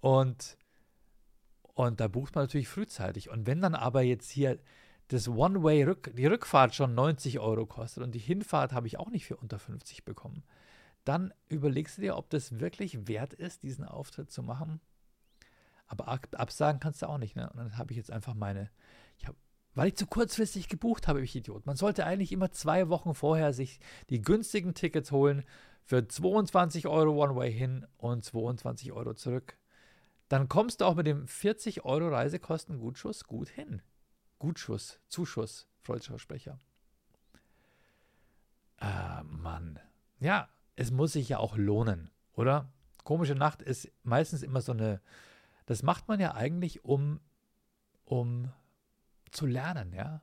[0.00, 0.56] Und,
[1.74, 3.30] und da bucht man natürlich frühzeitig.
[3.30, 4.58] Und wenn dann aber jetzt hier
[5.08, 9.24] das One-Way, die Rückfahrt schon 90 Euro kostet und die Hinfahrt habe ich auch nicht
[9.24, 10.44] für unter 50 bekommen,
[11.04, 14.80] dann überlegst du dir, ob das wirklich wert ist, diesen Auftritt zu machen.
[15.88, 17.34] Aber absagen kannst du auch nicht.
[17.34, 17.48] Ne?
[17.50, 18.70] Und dann habe ich jetzt einfach meine,
[19.16, 19.34] ich hab,
[19.74, 21.66] weil ich zu kurzfristig gebucht habe, ich Idiot.
[21.66, 25.44] Man sollte eigentlich immer zwei Wochen vorher sich die günstigen Tickets holen
[25.82, 29.56] für 22 Euro One-Way hin und 22 Euro zurück.
[30.28, 33.80] Dann kommst du auch mit dem 40 Euro Reisekostengutschus gut hin.
[34.38, 36.58] Gutschuss, Zuschuss, Freundschaftssprecher.
[38.76, 39.80] Ah, Mann.
[40.20, 42.70] Ja, es muss sich ja auch lohnen, oder?
[43.04, 45.00] Komische Nacht ist meistens immer so eine,
[45.68, 47.20] das macht man ja eigentlich, um,
[48.06, 48.50] um
[49.30, 50.22] zu lernen, ja,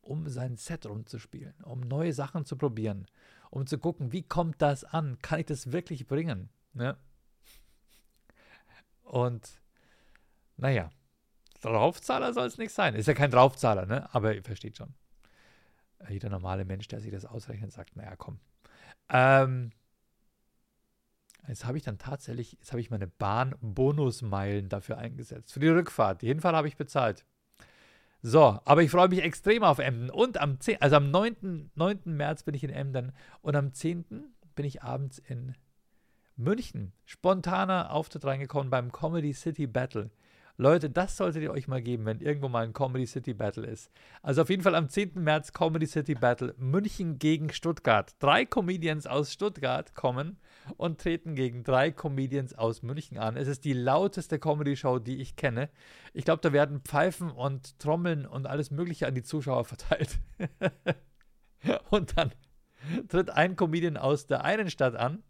[0.00, 3.06] um sein Set rumzuspielen, um neue Sachen zu probieren,
[3.50, 5.16] um zu gucken, wie kommt das an?
[5.22, 6.48] Kann ich das wirklich bringen?
[6.72, 6.96] Ne?
[9.02, 9.62] Und
[10.56, 10.90] naja,
[11.60, 12.96] Draufzahler soll es nicht sein.
[12.96, 14.12] Ist ja kein Draufzahler, ne?
[14.12, 14.92] Aber ihr versteht schon.
[16.08, 18.40] Jeder normale Mensch, der sich das ausrechnet, sagt, naja, komm.
[19.08, 19.70] Ähm,
[21.48, 25.52] Jetzt habe ich dann tatsächlich, jetzt habe ich meine Bahn-Bonusmeilen dafür eingesetzt.
[25.52, 26.22] Für die Rückfahrt.
[26.22, 27.24] Die Hinfahrt habe ich bezahlt.
[28.22, 30.10] So, aber ich freue mich extrem auf Emden.
[30.10, 32.00] Und am 10., also am 9., 9.
[32.04, 34.04] März bin ich in Emden und am 10.
[34.54, 35.54] bin ich abends in
[36.36, 36.92] München.
[37.04, 40.10] Spontaner Auftritt reingekommen beim Comedy City Battle.
[40.60, 43.90] Leute, das solltet ihr euch mal geben, wenn irgendwo mal ein Comedy City Battle ist.
[44.20, 45.12] Also auf jeden Fall am 10.
[45.14, 48.14] März Comedy City Battle München gegen Stuttgart.
[48.18, 50.36] Drei Comedians aus Stuttgart kommen
[50.76, 53.38] und treten gegen drei Comedians aus München an.
[53.38, 55.70] Es ist die lauteste Comedy-Show, die ich kenne.
[56.12, 60.18] Ich glaube, da werden Pfeifen und Trommeln und alles Mögliche an die Zuschauer verteilt.
[61.88, 62.32] und dann
[63.08, 65.22] tritt ein Comedian aus der einen Stadt an.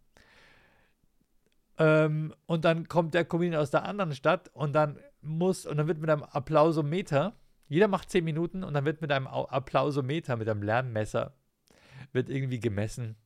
[1.79, 5.87] Ähm, und dann kommt der Comedian aus der anderen Stadt und dann muss, und dann
[5.87, 7.35] wird mit einem Applausometer,
[7.68, 11.35] jeder macht 10 Minuten und dann wird mit einem Applausometer, mit einem Lärmmesser,
[12.12, 13.16] wird irgendwie gemessen,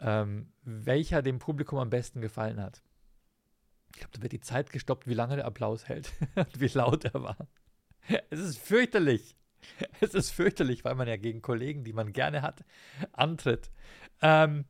[0.00, 2.82] ähm, welcher dem Publikum am besten gefallen hat.
[3.92, 7.04] Ich glaube, da wird die Zeit gestoppt, wie lange der Applaus hält und wie laut
[7.04, 7.48] er war.
[8.30, 9.36] Es ist fürchterlich.
[10.00, 12.64] Es ist fürchterlich, weil man ja gegen Kollegen, die man gerne hat,
[13.12, 13.70] antritt.
[14.20, 14.66] Ähm,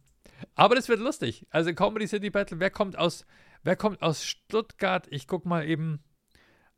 [0.55, 1.47] aber das wird lustig.
[1.51, 3.27] Also Comedy City Battle, wer kommt aus,
[3.65, 5.07] wer kommt aus Stuttgart?
[5.11, 6.01] Ich gucke mal eben.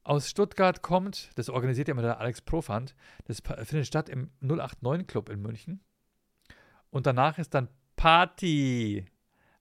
[0.02, 2.94] Aus Stuttgart kommt, das organisiert ja immer der Alex Profand,
[3.24, 5.80] das findet statt im 089 Club in München.
[6.90, 9.04] Und danach ist dann Party.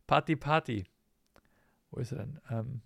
[0.06, 0.84] Party, Party.
[1.90, 2.40] Wo ist er denn?
[2.52, 2.82] Ähm,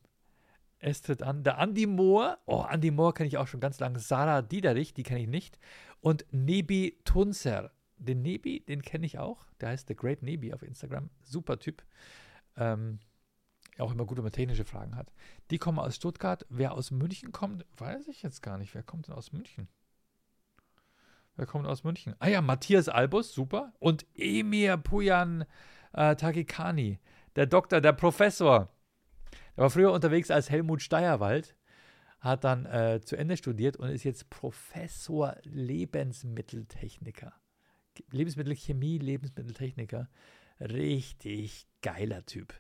[0.80, 1.44] es tritt an.
[1.44, 2.38] Der Andy Moore.
[2.46, 4.00] Oh, Andy Moore kenne ich auch schon ganz lange.
[4.00, 5.60] Sarah Diederich, die kenne ich nicht.
[6.00, 7.72] Und Nebi Tunzer.
[7.98, 9.46] Den Nebi, den kenne ich auch.
[9.60, 11.10] Der heißt The Great Nebi auf Instagram.
[11.22, 11.84] Super Typ.
[12.56, 13.00] Ähm,
[13.82, 15.12] auch immer gut, wenn man technische Fragen hat.
[15.52, 16.46] Die kommen aus Stuttgart.
[16.50, 18.74] Wer aus München kommt, weiß ich jetzt gar nicht.
[18.74, 19.68] Wer kommt denn aus München?
[21.36, 22.16] Wer kommt aus München?
[22.20, 23.74] Ah ja, Matthias Albus, super.
[23.80, 25.46] Und Emir Pujan
[25.94, 27.00] äh, Takikani,
[27.36, 28.70] der Doktor, der Professor.
[29.56, 31.56] Der war früher unterwegs als Helmut Steierwald,
[32.20, 37.34] hat dann äh, zu Ende studiert und ist jetzt Professor Lebensmitteltechniker.
[38.12, 40.10] Lebensmittelchemie, Lebensmitteltechniker.
[40.60, 42.54] Richtig geiler Typ.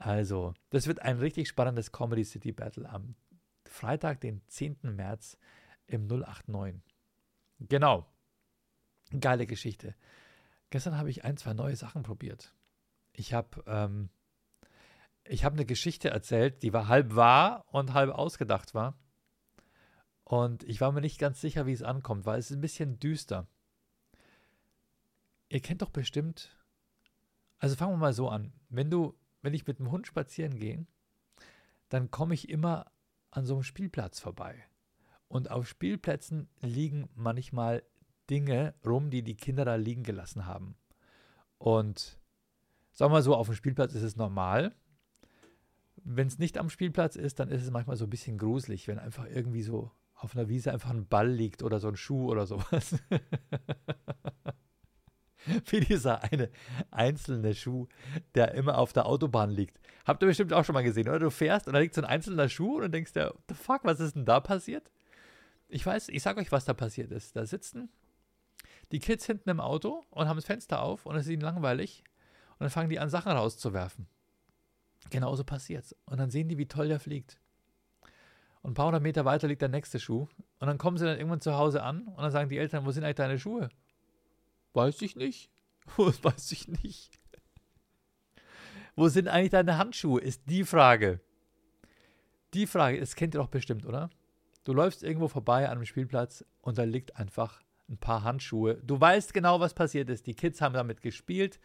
[0.00, 3.16] Also, das wird ein richtig spannendes Comedy City Battle am
[3.66, 4.78] Freitag, den 10.
[4.82, 5.36] März
[5.86, 6.82] im 089.
[7.60, 8.06] Genau.
[9.20, 9.94] Geile Geschichte.
[10.70, 12.54] Gestern habe ich ein, zwei neue Sachen probiert.
[13.12, 14.08] Ich habe ähm,
[15.28, 18.98] habe eine Geschichte erzählt, die war halb wahr und halb ausgedacht war.
[20.24, 22.98] Und ich war mir nicht ganz sicher, wie es ankommt, weil es ist ein bisschen
[23.00, 23.48] düster.
[25.50, 26.56] Ihr kennt doch bestimmt,
[27.58, 28.54] also fangen wir mal so an.
[28.70, 30.86] Wenn du, wenn ich mit dem Hund spazieren gehe,
[31.88, 32.90] dann komme ich immer
[33.30, 34.64] an so einem Spielplatz vorbei.
[35.28, 37.82] Und auf Spielplätzen liegen manchmal
[38.28, 40.76] Dinge rum, die die Kinder da liegen gelassen haben.
[41.58, 42.20] Und
[42.92, 44.74] sagen wir mal so, auf dem Spielplatz ist es normal,
[46.02, 48.98] wenn es nicht am Spielplatz ist, dann ist es manchmal so ein bisschen gruselig, wenn
[48.98, 52.46] einfach irgendwie so auf einer Wiese einfach ein Ball liegt oder so ein Schuh oder
[52.46, 52.96] sowas.
[55.66, 56.50] Wie dieser eine
[56.90, 57.88] einzelne Schuh,
[58.34, 59.80] der immer auf der Autobahn liegt.
[60.04, 61.18] Habt ihr bestimmt auch schon mal gesehen, oder?
[61.18, 63.80] Du fährst und da liegt so ein einzelner Schuh und du denkst dir, the fuck,
[63.84, 64.90] was ist denn da passiert?
[65.68, 67.36] Ich weiß, ich sag euch, was da passiert ist.
[67.36, 67.90] Da sitzen
[68.92, 72.02] die Kids hinten im Auto und haben das Fenster auf und es ist ihnen langweilig
[72.52, 74.06] und dann fangen die an, Sachen rauszuwerfen.
[75.10, 75.96] Genauso passiert's.
[76.04, 77.40] Und dann sehen die, wie toll der fliegt.
[78.62, 80.28] Und ein paar hundert Meter weiter liegt der nächste Schuh.
[80.58, 82.90] Und dann kommen sie dann irgendwann zu Hause an und dann sagen die Eltern, wo
[82.90, 83.70] sind eigentlich deine Schuhe?
[84.72, 85.50] Weiß ich nicht.
[85.96, 87.10] Weiß ich nicht.
[88.96, 90.20] Wo sind eigentlich deine Handschuhe?
[90.20, 91.20] Ist die Frage.
[92.54, 94.10] Die Frage, das kennt ihr doch bestimmt, oder?
[94.64, 98.74] Du läufst irgendwo vorbei an einem Spielplatz und da liegt einfach ein paar Handschuhe.
[98.84, 100.26] Du weißt genau, was passiert ist.
[100.26, 101.60] Die Kids haben damit gespielt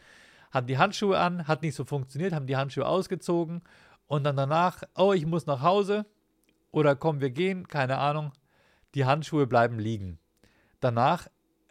[0.55, 3.61] hatten die Handschuhe an, hat nicht so funktioniert, haben die Handschuhe ausgezogen
[4.07, 6.05] und dann danach, oh, ich muss nach Hause
[6.71, 8.31] oder komm, wir gehen, keine Ahnung,
[8.95, 10.17] die Handschuhe bleiben liegen.
[10.79, 11.27] Danach,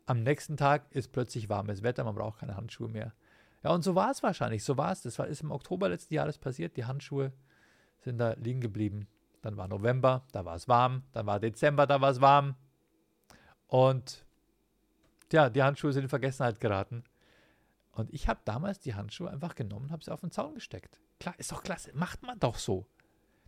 [0.06, 3.12] am nächsten Tag ist plötzlich warmes Wetter, man braucht keine Handschuhe mehr.
[3.62, 5.02] Ja, und so war es wahrscheinlich, so war es.
[5.02, 7.32] Das war, ist im Oktober letzten Jahres passiert, die Handschuhe
[8.00, 9.08] sind da liegen geblieben.
[9.40, 12.56] Dann war November, da war es warm, dann war Dezember, da war es warm.
[13.66, 14.24] Und
[15.32, 17.04] ja, die Handschuhe sind in Vergessenheit geraten.
[17.92, 21.00] Und ich habe damals die Handschuhe einfach genommen habe sie auf den Zaun gesteckt.
[21.20, 22.86] Klar, ist doch klasse, macht man doch so.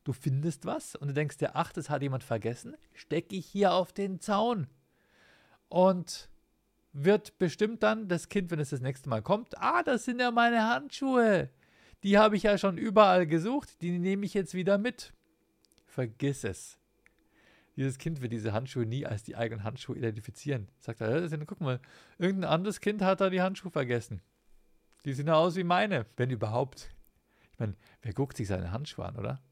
[0.04, 3.72] Du findest was und du denkst dir, ach, das hat jemand vergessen, stecke ich hier
[3.72, 4.68] auf den Zaun.
[5.68, 6.30] Und
[7.04, 10.30] wird bestimmt dann das Kind, wenn es das nächste Mal kommt, ah, das sind ja
[10.30, 11.50] meine Handschuhe.
[12.02, 15.12] Die habe ich ja schon überall gesucht, die nehme ich jetzt wieder mit.
[15.86, 16.78] Vergiss es.
[17.76, 20.68] Dieses Kind wird diese Handschuhe nie als die eigenen Handschuhe identifizieren.
[20.80, 21.80] Sagt er, guck mal,
[22.18, 24.22] irgendein anderes Kind hat da die Handschuhe vergessen.
[25.04, 26.94] Die sehen ja aus wie meine, wenn überhaupt.
[27.52, 29.42] Ich meine, wer guckt sich seine Handschuhe an, oder?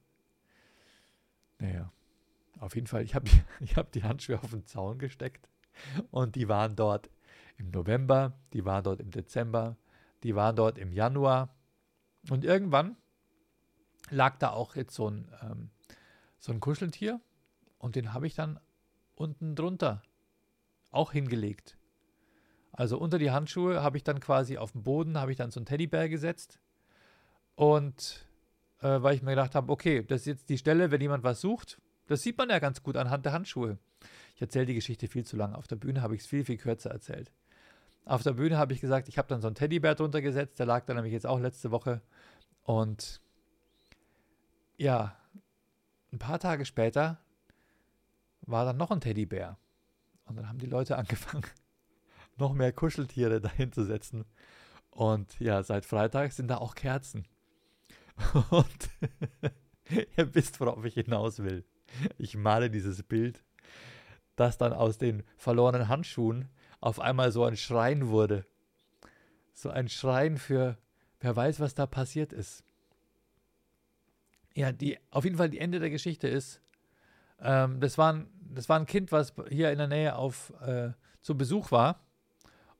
[1.58, 1.92] Naja,
[2.58, 3.28] auf jeden Fall, ich habe
[3.60, 5.50] ich hab die Handschuhe auf den Zaun gesteckt
[6.10, 7.10] und die waren dort
[7.56, 9.76] im November, die waren dort im Dezember,
[10.22, 11.54] die waren dort im Januar
[12.30, 12.96] und irgendwann
[14.10, 15.70] lag da auch jetzt so ein, ähm,
[16.38, 17.20] so ein Kuscheltier
[17.78, 18.58] und den habe ich dann
[19.14, 20.02] unten drunter
[20.90, 21.76] auch hingelegt.
[22.72, 25.60] Also unter die Handschuhe habe ich dann quasi auf dem Boden, habe ich dann so
[25.60, 26.58] einen Teddybär gesetzt.
[27.54, 28.26] Und
[28.80, 31.40] äh, weil ich mir gedacht habe, okay, das ist jetzt die Stelle, wenn jemand was
[31.40, 31.80] sucht.
[32.06, 33.78] Das sieht man ja ganz gut anhand der Handschuhe.
[34.34, 35.54] Ich erzähle die Geschichte viel zu lang.
[35.54, 37.32] Auf der Bühne habe ich es viel, viel kürzer erzählt.
[38.04, 40.58] Auf der Bühne habe ich gesagt, ich habe dann so einen Teddybär drunter gesetzt.
[40.58, 42.02] Der lag dann nämlich jetzt auch letzte Woche.
[42.62, 43.20] Und
[44.76, 45.16] ja,
[46.12, 47.18] ein paar Tage später
[48.42, 49.58] war dann noch ein Teddybär.
[50.26, 51.46] Und dann haben die Leute angefangen,
[52.36, 54.24] noch mehr Kuscheltiere dahin zu setzen.
[54.90, 57.26] Und ja, seit Freitag sind da auch Kerzen.
[58.50, 58.90] Und
[60.16, 61.64] ihr wisst, worauf ich hinaus will.
[62.18, 63.44] Ich male dieses Bild,
[64.36, 66.48] dass dann aus den verlorenen Handschuhen
[66.84, 68.44] auf einmal so ein Schrein wurde.
[69.54, 70.76] So ein Schrein für,
[71.20, 72.62] wer weiß, was da passiert ist.
[74.54, 76.60] Ja, die, auf jeden Fall die Ende der Geschichte ist,
[77.40, 80.90] ähm, das, war ein, das war ein Kind, was hier in der Nähe auf, äh,
[81.22, 82.04] zu Besuch war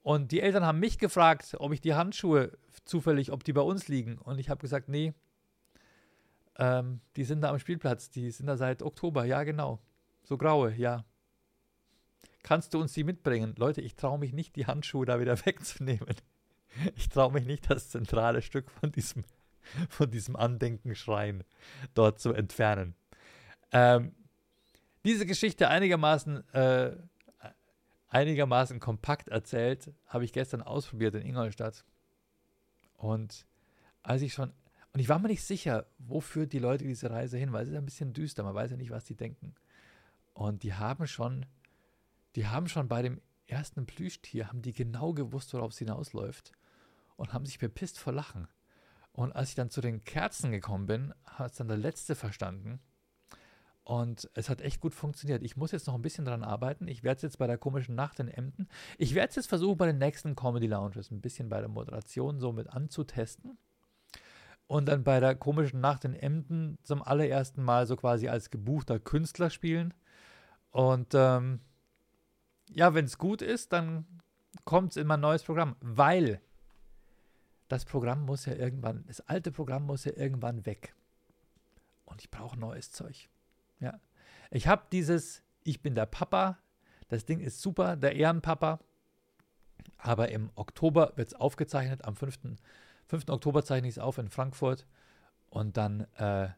[0.02, 2.52] und die Eltern haben mich gefragt, ob ich die Handschuhe
[2.84, 4.18] zufällig, ob die bei uns liegen.
[4.18, 5.14] Und ich habe gesagt, nee,
[6.58, 8.10] ähm, die sind da am Spielplatz.
[8.10, 9.24] Die sind da seit Oktober.
[9.24, 9.80] Ja, genau.
[10.22, 11.06] So graue, ja.
[12.44, 13.54] Kannst du uns die mitbringen?
[13.57, 16.14] Leute, ich traue mich nicht, die Handschuhe da wieder wegzunehmen.
[16.94, 19.24] Ich traue mich nicht, das zentrale Stück von diesem,
[19.88, 21.42] von diesem Andenkenschrein
[21.94, 22.94] dort zu entfernen.
[23.72, 24.14] Ähm,
[25.04, 26.96] diese Geschichte einigermaßen äh,
[28.14, 31.85] einigermaßen kompakt erzählt, habe ich gestern ausprobiert in Ingolstadt.
[32.96, 33.44] Und
[34.04, 34.52] als ich schon,
[34.92, 37.76] und ich war mir nicht sicher, wofür die Leute diese Reise hin, weil es ist
[37.76, 39.57] ein bisschen düster, man weiß ja nicht, was die denken.
[40.33, 41.44] Und die haben schon,
[42.36, 46.52] die haben schon bei dem ersten Plüschtier, haben die genau gewusst, worauf es hinausläuft
[47.16, 48.48] und haben sich bepisst vor Lachen.
[49.12, 52.80] Und als ich dann zu den Kerzen gekommen bin, hat es dann der letzte verstanden.
[53.84, 55.42] Und es hat echt gut funktioniert.
[55.42, 56.88] Ich muss jetzt noch ein bisschen dran arbeiten.
[56.88, 58.68] Ich werde es jetzt bei der komischen Nacht in Emden.
[58.96, 62.40] Ich werde es jetzt versuchen, bei den nächsten Comedy Lounges ein bisschen bei der Moderation
[62.40, 63.58] so mit anzutesten.
[64.66, 68.98] Und dann bei der komischen Nacht in Emden zum allerersten Mal so quasi als gebuchter
[68.98, 69.92] Künstler spielen.
[70.70, 71.60] Und ähm,
[72.70, 74.07] ja, wenn es gut ist, dann
[74.64, 75.77] kommt es in mein neues Programm.
[75.81, 76.40] Weil
[77.68, 80.94] das Programm muss ja irgendwann, das alte Programm muss ja irgendwann weg.
[82.05, 83.29] Und ich brauche neues Zeug.
[83.81, 84.00] Ja.
[84.50, 86.59] Ich habe dieses, ich bin der Papa,
[87.09, 88.81] das Ding ist super, der Ehrenpapa.
[89.98, 92.38] Aber im Oktober wird es aufgezeichnet, am 5.
[93.07, 93.29] 5.
[93.29, 94.87] Oktober zeichne ich es auf in Frankfurt.
[95.50, 96.48] Und dann äh,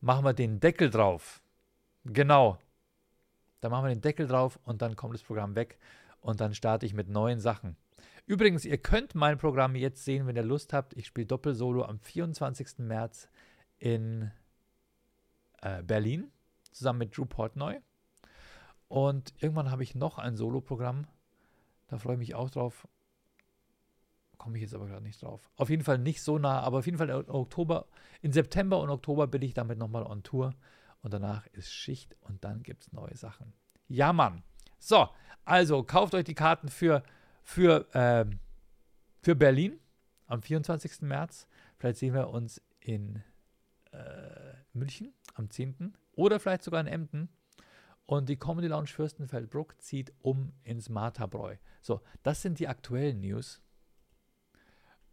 [0.00, 1.42] machen wir den Deckel drauf.
[2.04, 2.58] Genau.
[3.64, 5.78] Dann machen wir den Deckel drauf und dann kommt das Programm weg.
[6.20, 7.78] Und dann starte ich mit neuen Sachen.
[8.26, 10.92] Übrigens, ihr könnt mein Programm jetzt sehen, wenn ihr Lust habt.
[10.98, 12.80] Ich spiele Doppelsolo am 24.
[12.80, 13.26] März
[13.78, 14.30] in
[15.62, 16.30] äh, Berlin
[16.72, 17.80] zusammen mit Drew Portnoy.
[18.88, 21.06] Und irgendwann habe ich noch ein Solo-Programm.
[21.88, 22.86] Da freue ich mich auch drauf.
[24.36, 25.48] Komme ich jetzt aber gerade nicht drauf.
[25.56, 27.86] Auf jeden Fall nicht so nah, aber auf jeden Fall in Oktober,
[28.20, 30.52] in September und Oktober bin ich damit nochmal on Tour.
[31.04, 33.52] Und danach ist Schicht und dann gibt es neue Sachen.
[33.88, 34.42] Ja, Mann.
[34.78, 35.10] So,
[35.44, 37.02] also kauft euch die Karten für,
[37.42, 38.24] für, äh,
[39.20, 39.78] für Berlin
[40.24, 41.02] am 24.
[41.02, 41.46] März.
[41.76, 43.22] Vielleicht sehen wir uns in
[43.92, 45.94] äh, München am 10.
[46.12, 47.28] Oder vielleicht sogar in Emden.
[48.06, 51.56] Und die Comedy Lounge Fürstenfeldbruck zieht um ins Martabräu.
[51.82, 53.60] So, das sind die aktuellen News.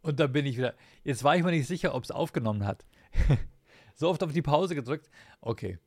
[0.00, 0.74] Und da bin ich wieder.
[1.04, 2.86] Jetzt war ich mir nicht sicher, ob es aufgenommen hat.
[3.94, 5.08] so oft auf die Pause gedrückt.
[5.40, 5.78] Okay.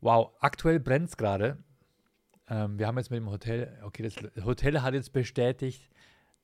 [0.00, 1.58] Wow, aktuell brennt es gerade.
[2.48, 5.90] Ähm, wir haben jetzt mit dem Hotel, okay, das Hotel hat jetzt bestätigt,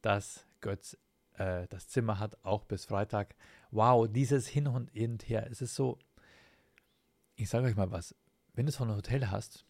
[0.03, 0.99] dass Götz
[1.35, 3.35] äh, das Zimmer hat, auch bis Freitag.
[3.71, 4.91] Wow, dieses Hin und
[5.29, 5.49] Her.
[5.51, 5.99] Es ist so,
[7.37, 8.15] ich sage euch mal was,
[8.55, 9.65] wenn du so ein Hotel hast,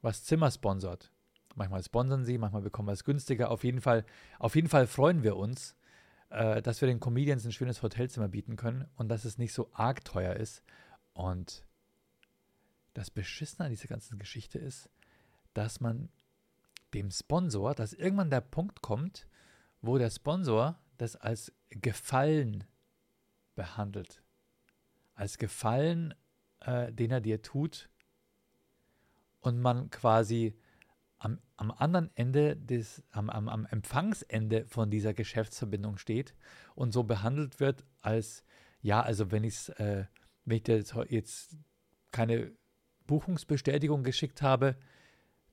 [0.00, 1.10] was Zimmer sponsort,
[1.54, 4.04] manchmal sponsern sie, manchmal bekommen wir es günstiger, auf jeden Fall,
[4.38, 5.76] auf jeden Fall freuen wir uns,
[6.32, 9.70] äh, dass wir den Comedians ein schönes Hotelzimmer bieten können und dass es nicht so
[9.72, 10.62] arg teuer ist.
[11.12, 11.64] Und
[12.94, 14.88] das Beschissene an dieser ganzen Geschichte ist,
[15.54, 16.08] dass man
[16.94, 19.26] dem Sponsor, dass irgendwann der Punkt kommt,
[19.80, 22.64] wo der Sponsor das als Gefallen
[23.54, 24.22] behandelt.
[25.14, 26.14] Als Gefallen
[26.60, 27.88] äh, den er dir tut
[29.40, 30.56] und man quasi
[31.62, 36.34] am, anderen Ende des, am, am, am Empfangsende von dieser Geschäftsverbindung steht
[36.74, 38.44] und so behandelt wird als,
[38.80, 40.06] ja, also wenn, ich's, äh,
[40.44, 41.56] wenn ich jetzt, jetzt
[42.10, 42.52] keine
[43.06, 44.76] Buchungsbestätigung geschickt habe,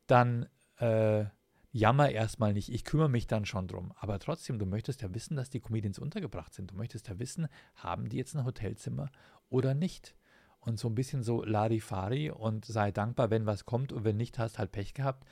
[0.08, 1.26] dann äh,
[1.72, 2.69] jammer erstmal nicht.
[2.69, 3.93] Ich kümmere mich dann schon drum.
[4.00, 6.72] Aber trotzdem, du möchtest ja wissen, dass die Comedians untergebracht sind.
[6.72, 9.12] Du möchtest ja wissen, haben die jetzt ein Hotelzimmer
[9.50, 10.15] oder nicht
[10.60, 14.39] und so ein bisschen so Larifari und sei dankbar, wenn was kommt und wenn nicht,
[14.39, 15.28] hast halt Pech gehabt.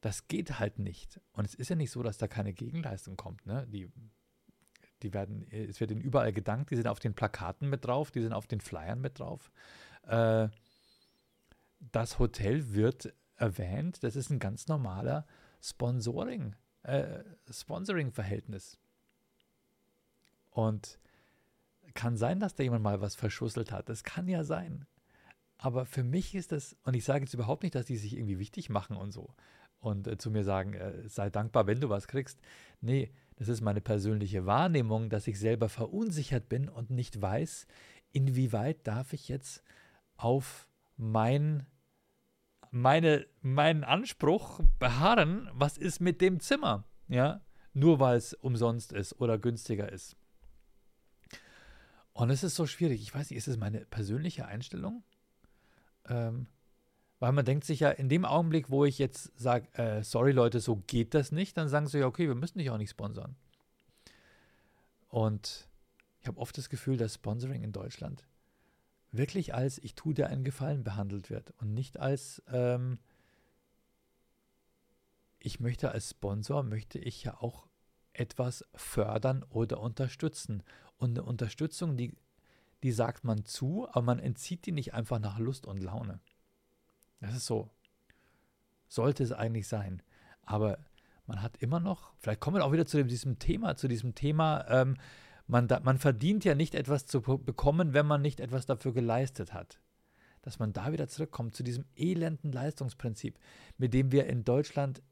[0.00, 1.20] Das geht halt nicht.
[1.32, 3.44] Und es ist ja nicht so, dass da keine Gegenleistung kommt.
[3.46, 3.66] Ne?
[3.68, 3.90] Die,
[5.02, 8.22] die werden, es wird ihnen überall gedankt, die sind auf den Plakaten mit drauf, die
[8.22, 9.50] sind auf den Flyern mit drauf.
[10.04, 10.48] Äh,
[11.92, 15.26] das Hotel wird erwähnt, das ist ein ganz normaler
[15.62, 18.78] Sponsoring, äh, Sponsoring-Verhältnis.
[20.50, 20.98] Und
[21.94, 23.88] kann sein, dass da jemand mal was verschusselt hat.
[23.88, 24.86] Das kann ja sein.
[25.58, 28.38] Aber für mich ist das, und ich sage jetzt überhaupt nicht, dass die sich irgendwie
[28.38, 29.34] wichtig machen und so
[29.80, 32.40] und äh, zu mir sagen, äh, sei dankbar, wenn du was kriegst.
[32.80, 37.66] Nee, das ist meine persönliche Wahrnehmung, dass ich selber verunsichert bin und nicht weiß,
[38.12, 39.62] inwieweit darf ich jetzt
[40.16, 41.66] auf mein,
[42.70, 47.40] meine, meinen Anspruch beharren, was ist mit dem Zimmer, ja,
[47.72, 50.16] nur weil es umsonst ist oder günstiger ist.
[52.12, 53.00] Und es ist so schwierig.
[53.00, 55.02] Ich weiß nicht, ist es meine persönliche Einstellung?
[56.06, 56.48] Ähm,
[57.20, 60.58] weil man denkt sich ja, in dem Augenblick, wo ich jetzt sage, äh, sorry Leute,
[60.58, 63.36] so geht das nicht, dann sagen sie ja, okay, wir müssen dich auch nicht sponsern.
[65.08, 65.68] Und
[66.20, 68.24] ich habe oft das Gefühl, dass Sponsoring in Deutschland
[69.12, 72.98] wirklich als ich tue dir einen Gefallen behandelt wird und nicht als ähm,
[75.40, 77.66] ich möchte als Sponsor, möchte ich ja auch
[78.12, 80.62] etwas fördern oder unterstützen.
[80.98, 82.14] Und eine Unterstützung, die,
[82.82, 86.20] die sagt man zu, aber man entzieht die nicht einfach nach Lust und Laune.
[87.20, 87.70] Das ist so.
[88.88, 90.02] Sollte es eigentlich sein.
[90.42, 90.78] Aber
[91.26, 94.66] man hat immer noch, vielleicht kommen wir auch wieder zu diesem Thema, zu diesem Thema,
[94.68, 94.96] ähm,
[95.46, 99.52] man, da, man verdient ja nicht etwas zu bekommen, wenn man nicht etwas dafür geleistet
[99.52, 99.80] hat.
[100.42, 103.38] Dass man da wieder zurückkommt zu diesem elenden Leistungsprinzip,
[103.76, 105.02] mit dem wir in Deutschland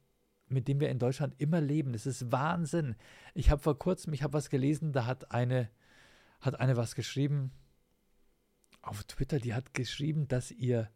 [0.50, 1.92] mit dem wir in Deutschland immer leben.
[1.92, 2.96] Das ist Wahnsinn.
[3.34, 5.70] Ich habe vor kurzem, ich habe was gelesen, da hat eine,
[6.40, 7.52] hat eine was geschrieben
[8.82, 10.90] auf Twitter, die hat geschrieben, dass ihr,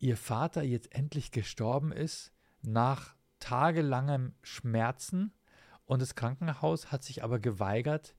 [0.00, 2.32] ihr Vater jetzt endlich gestorben ist
[2.62, 5.32] nach tagelangem Schmerzen
[5.84, 8.16] und das Krankenhaus hat sich aber geweigert,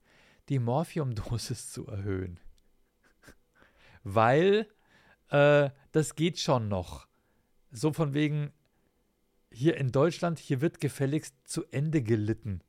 [0.49, 2.39] die Morphiumdosis zu erhöhen.
[4.03, 4.67] Weil
[5.29, 7.07] äh, das geht schon noch.
[7.71, 8.51] So von wegen,
[9.51, 12.61] hier in Deutschland, hier wird gefälligst zu Ende gelitten.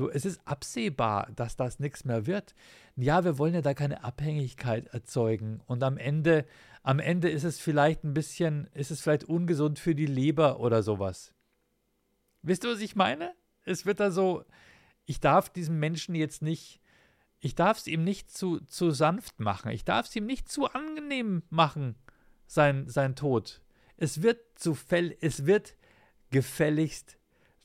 [0.00, 2.54] So, es ist absehbar, dass das nichts mehr wird.
[2.96, 5.60] Ja, wir wollen ja da keine Abhängigkeit erzeugen.
[5.66, 6.46] Und am Ende,
[6.82, 10.82] am Ende ist es vielleicht ein bisschen, ist es vielleicht ungesund für die Leber oder
[10.82, 11.34] sowas.
[12.40, 13.34] Wisst ihr, was ich meine?
[13.66, 14.42] Es wird da so,
[15.04, 16.80] ich darf diesem Menschen jetzt nicht,
[17.38, 19.70] ich darf es ihm nicht zu, zu sanft machen.
[19.70, 21.94] Ich darf es ihm nicht zu angenehm machen,
[22.46, 23.60] sein, sein Tod.
[23.98, 25.76] Es wird zu fell, es wird
[26.30, 27.18] gefälligst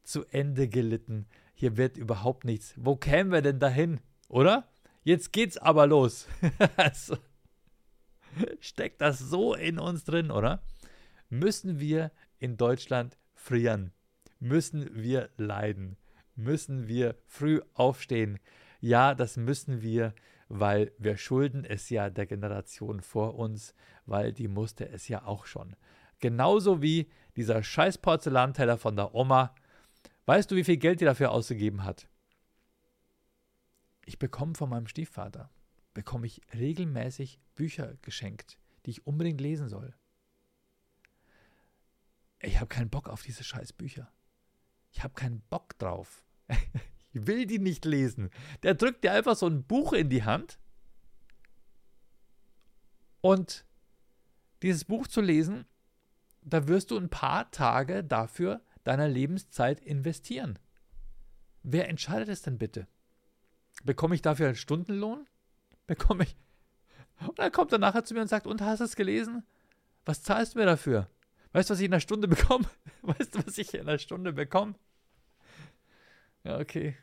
[0.03, 2.73] zu Ende gelitten hier wird überhaupt nichts.
[2.77, 4.67] Wo kämen wir denn dahin, oder?
[5.03, 6.27] Jetzt geht's aber los.
[6.77, 7.17] also,
[8.59, 10.61] steckt das so in uns drin, oder?
[11.29, 13.93] Müssen wir in Deutschland frieren?
[14.39, 15.97] Müssen wir leiden?
[16.35, 18.39] Müssen wir früh aufstehen?
[18.81, 20.13] Ja, das müssen wir,
[20.49, 23.73] weil wir schulden es ja der Generation vor uns,
[24.05, 25.75] weil die musste es ja auch schon.
[26.19, 29.55] Genauso wie dieser scheiß Porzellanteller von der Oma,
[30.25, 32.07] Weißt du, wie viel Geld die dafür ausgegeben hat?
[34.05, 35.49] Ich bekomme von meinem Stiefvater,
[35.93, 39.95] bekomme ich regelmäßig Bücher geschenkt, die ich unbedingt lesen soll.
[42.39, 44.11] Ich habe keinen Bock auf diese scheiß Bücher.
[44.91, 46.23] Ich habe keinen Bock drauf.
[47.13, 48.29] ich will die nicht lesen.
[48.63, 50.59] Der drückt dir einfach so ein Buch in die Hand.
[53.21, 53.65] Und
[54.61, 55.65] dieses Buch zu lesen,
[56.41, 60.57] da wirst du ein paar Tage dafür deiner Lebenszeit investieren.
[61.63, 62.87] Wer entscheidet es denn bitte?
[63.83, 65.27] Bekomme ich dafür einen Stundenlohn?
[65.87, 66.37] Bekomme ich.
[67.27, 69.43] Und dann kommt er nachher zu mir und sagt: Und hast du es gelesen?
[70.05, 71.09] Was zahlst du mir dafür?
[71.51, 72.69] Weißt du, was ich in einer Stunde bekomme?
[73.01, 74.75] Weißt du, was ich in einer Stunde bekomme?
[76.43, 76.95] Ja, okay.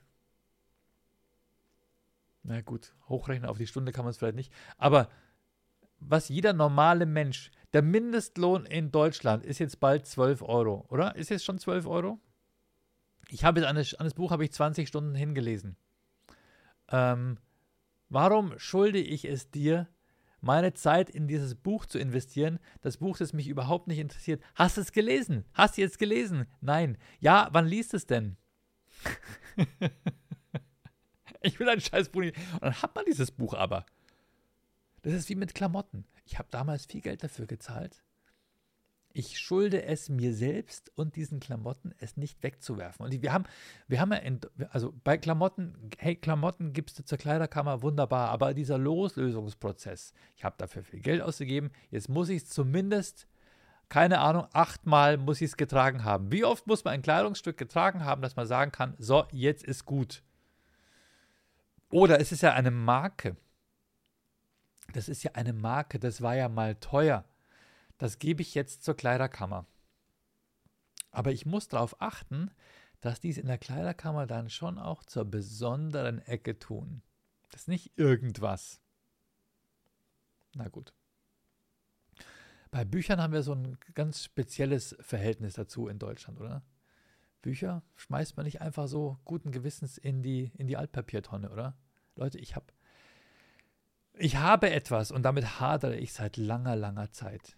[2.45, 4.53] Na gut, hochrechnen auf die Stunde kann man es vielleicht nicht.
[4.77, 5.09] Aber
[5.99, 11.17] was jeder normale Mensch der Mindestlohn in Deutschland ist jetzt bald 12 Euro, oder?
[11.17, 12.21] Ist jetzt schon 12 Euro?
[13.29, 15.77] Ich habe jetzt an das, an das Buch habe ich 20 Stunden hingelesen.
[16.91, 17.39] Ähm,
[18.11, 19.89] warum schulde ich es dir,
[20.43, 22.59] meine Zeit in dieses Buch zu investieren?
[22.83, 24.43] Das Buch, das mich überhaupt nicht interessiert.
[24.55, 25.45] Hast du es gelesen?
[25.55, 26.47] Hast du jetzt gelesen?
[26.61, 26.99] Nein.
[27.21, 28.37] Ja, wann liest es denn?
[31.41, 32.23] ich will ein scheiß Buch.
[32.23, 33.87] Und dann hat man dieses Buch aber.
[35.01, 36.05] Das ist wie mit Klamotten.
[36.25, 38.03] Ich habe damals viel Geld dafür gezahlt.
[39.15, 43.05] Ich schulde es mir selbst und diesen Klamotten, es nicht wegzuwerfen.
[43.05, 43.45] Und wir haben,
[43.87, 48.55] wir haben ja, in, also bei Klamotten, hey, Klamotten gibst du zur Kleiderkammer, wunderbar, aber
[48.55, 53.27] dieser Loslösungsprozess, ich habe dafür viel Geld ausgegeben, jetzt muss ich es zumindest,
[53.91, 56.33] keine Ahnung, achtmal muss ich es getragen haben.
[56.33, 59.85] Wie oft muss man ein Kleidungsstück getragen haben, dass man sagen kann, so, jetzt ist
[59.85, 60.23] gut.
[61.91, 63.37] Oder es ist ja eine Marke
[64.93, 67.25] das ist ja eine Marke, das war ja mal teuer.
[67.99, 69.67] Das gebe ich jetzt zur Kleiderkammer.
[71.11, 72.51] Aber ich muss darauf achten,
[73.01, 77.03] dass die es in der Kleiderkammer dann schon auch zur besonderen Ecke tun.
[77.51, 78.81] Das ist nicht irgendwas.
[80.55, 80.93] Na gut.
[82.71, 86.63] Bei Büchern haben wir so ein ganz spezielles Verhältnis dazu in Deutschland, oder?
[87.43, 91.77] Bücher schmeißt man nicht einfach so guten Gewissens in die, in die Altpapiertonne, oder?
[92.17, 92.67] Leute, ich habe
[94.15, 97.57] ich habe etwas und damit hadere ich seit langer, langer Zeit.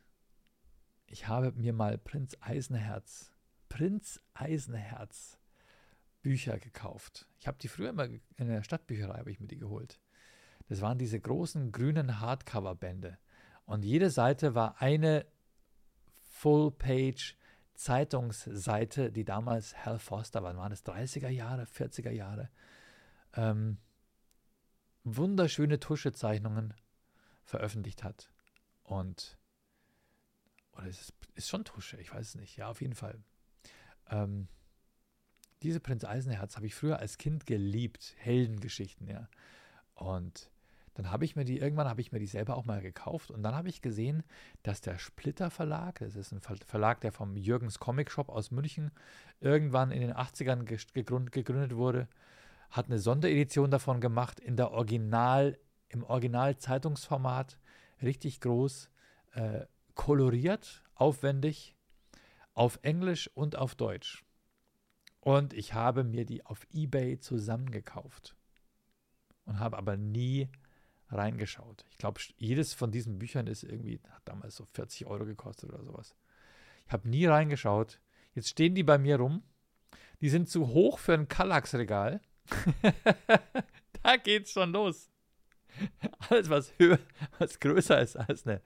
[1.07, 3.33] Ich habe mir mal Prinz Eisenherz,
[3.69, 5.39] Prinz Eisenherz
[6.23, 7.27] Bücher gekauft.
[7.39, 10.01] Ich habe die früher immer in der Stadtbücherei habe ich mir die geholt.
[10.69, 13.19] Das waren diese großen grünen Hardcover-Bände.
[13.67, 15.27] Und jede Seite war eine
[16.23, 17.37] Full-Page
[17.75, 20.57] Zeitungsseite, die damals Hal Foster war.
[20.57, 22.49] Waren es 30er Jahre, 40er Jahre?
[23.35, 23.79] Ähm,
[25.05, 26.75] wunderschöne Tuschezeichnungen
[27.45, 28.31] veröffentlicht hat.
[28.83, 29.39] Und,
[30.73, 32.57] oder ist es ist schon Tusche, ich weiß es nicht.
[32.57, 33.19] Ja, auf jeden Fall.
[34.09, 34.49] Ähm,
[35.63, 38.15] diese Prinz Eisenherz habe ich früher als Kind geliebt.
[38.19, 39.29] Heldengeschichten, ja.
[39.95, 40.51] Und
[40.95, 43.43] dann habe ich mir die, irgendwann habe ich mir die selber auch mal gekauft und
[43.43, 44.23] dann habe ich gesehen,
[44.63, 48.93] dass der Splitter Verlag, das ist ein Verlag, der vom Jürgens Comic Shop aus München
[49.41, 52.09] irgendwann in den 80ern gegründet wurde,
[52.75, 55.57] hat eine Sonderedition davon gemacht in der Original,
[55.89, 57.57] im Original-Zeitungsformat,
[58.03, 58.91] richtig groß,
[59.35, 61.77] äh, koloriert, aufwendig,
[62.53, 64.25] auf Englisch und auf Deutsch.
[65.20, 68.35] Und ich habe mir die auf eBay zusammengekauft
[69.45, 70.49] und habe aber nie
[71.11, 71.85] reingeschaut.
[71.91, 75.85] Ich glaube, jedes von diesen Büchern ist irgendwie, hat damals so 40 Euro gekostet oder
[75.85, 76.16] sowas.
[76.89, 78.01] Ich habe nie reingeschaut.
[78.35, 79.45] Jetzt stehen die bei mir rum.
[80.20, 82.20] Die sind zu hoch für ein Kallax-Regal.
[84.03, 85.11] da geht's schon los.
[86.28, 87.01] Alles, was höher,
[87.38, 88.61] was größer ist als eine,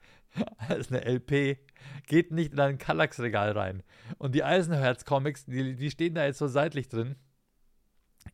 [0.58, 1.58] als eine LP,
[2.06, 3.82] geht nicht in ein Kallax-Regal rein.
[4.18, 7.16] Und die Eisenherz-Comics, die, die stehen da jetzt so seitlich drin.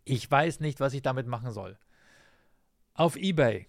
[0.05, 1.79] Ich weiß nicht, was ich damit machen soll.
[2.95, 3.69] Auf Ebay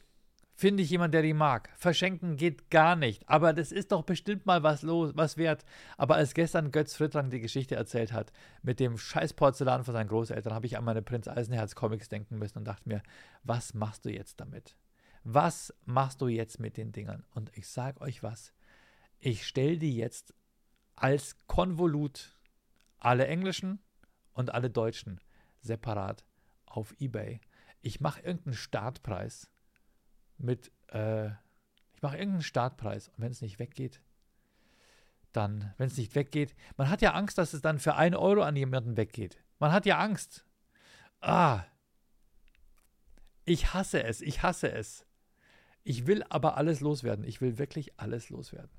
[0.56, 1.70] finde ich jemanden, der die mag.
[1.76, 3.28] Verschenken geht gar nicht.
[3.30, 5.66] Aber das ist doch bestimmt mal was los, was wert.
[5.98, 8.32] Aber als gestern Götz Frittrang die Geschichte erzählt hat,
[8.64, 12.40] mit dem scheiß Porzellan von seinen Großeltern, habe ich an meine Prinz Eisenherz Comics denken
[12.40, 13.04] müssen und dachte mir,
[13.44, 14.78] was machst du jetzt damit?
[15.24, 17.26] Was machst du jetzt mit den Dingern?
[17.32, 18.54] Und ich sage euch was.
[19.20, 20.34] Ich stelle die jetzt
[20.96, 22.38] als Konvolut
[23.00, 23.80] alle englischen
[24.34, 25.20] und alle deutschen
[25.62, 26.24] separat
[26.66, 27.42] auf eBay.
[27.82, 29.50] Ich mache irgendeinen Startpreis
[30.38, 31.28] mit, äh,
[31.94, 34.02] ich mache irgendeinen Startpreis und wenn es nicht weggeht,
[35.32, 38.42] dann, wenn es nicht weggeht, man hat ja Angst, dass es dann für einen Euro
[38.44, 39.38] an jemanden weggeht.
[39.60, 40.46] Man hat ja Angst.
[41.22, 41.64] Ah,
[43.46, 45.06] ich hasse es, ich hasse es.
[45.84, 47.24] Ich will aber alles loswerden.
[47.26, 48.72] Ich will wirklich alles loswerden.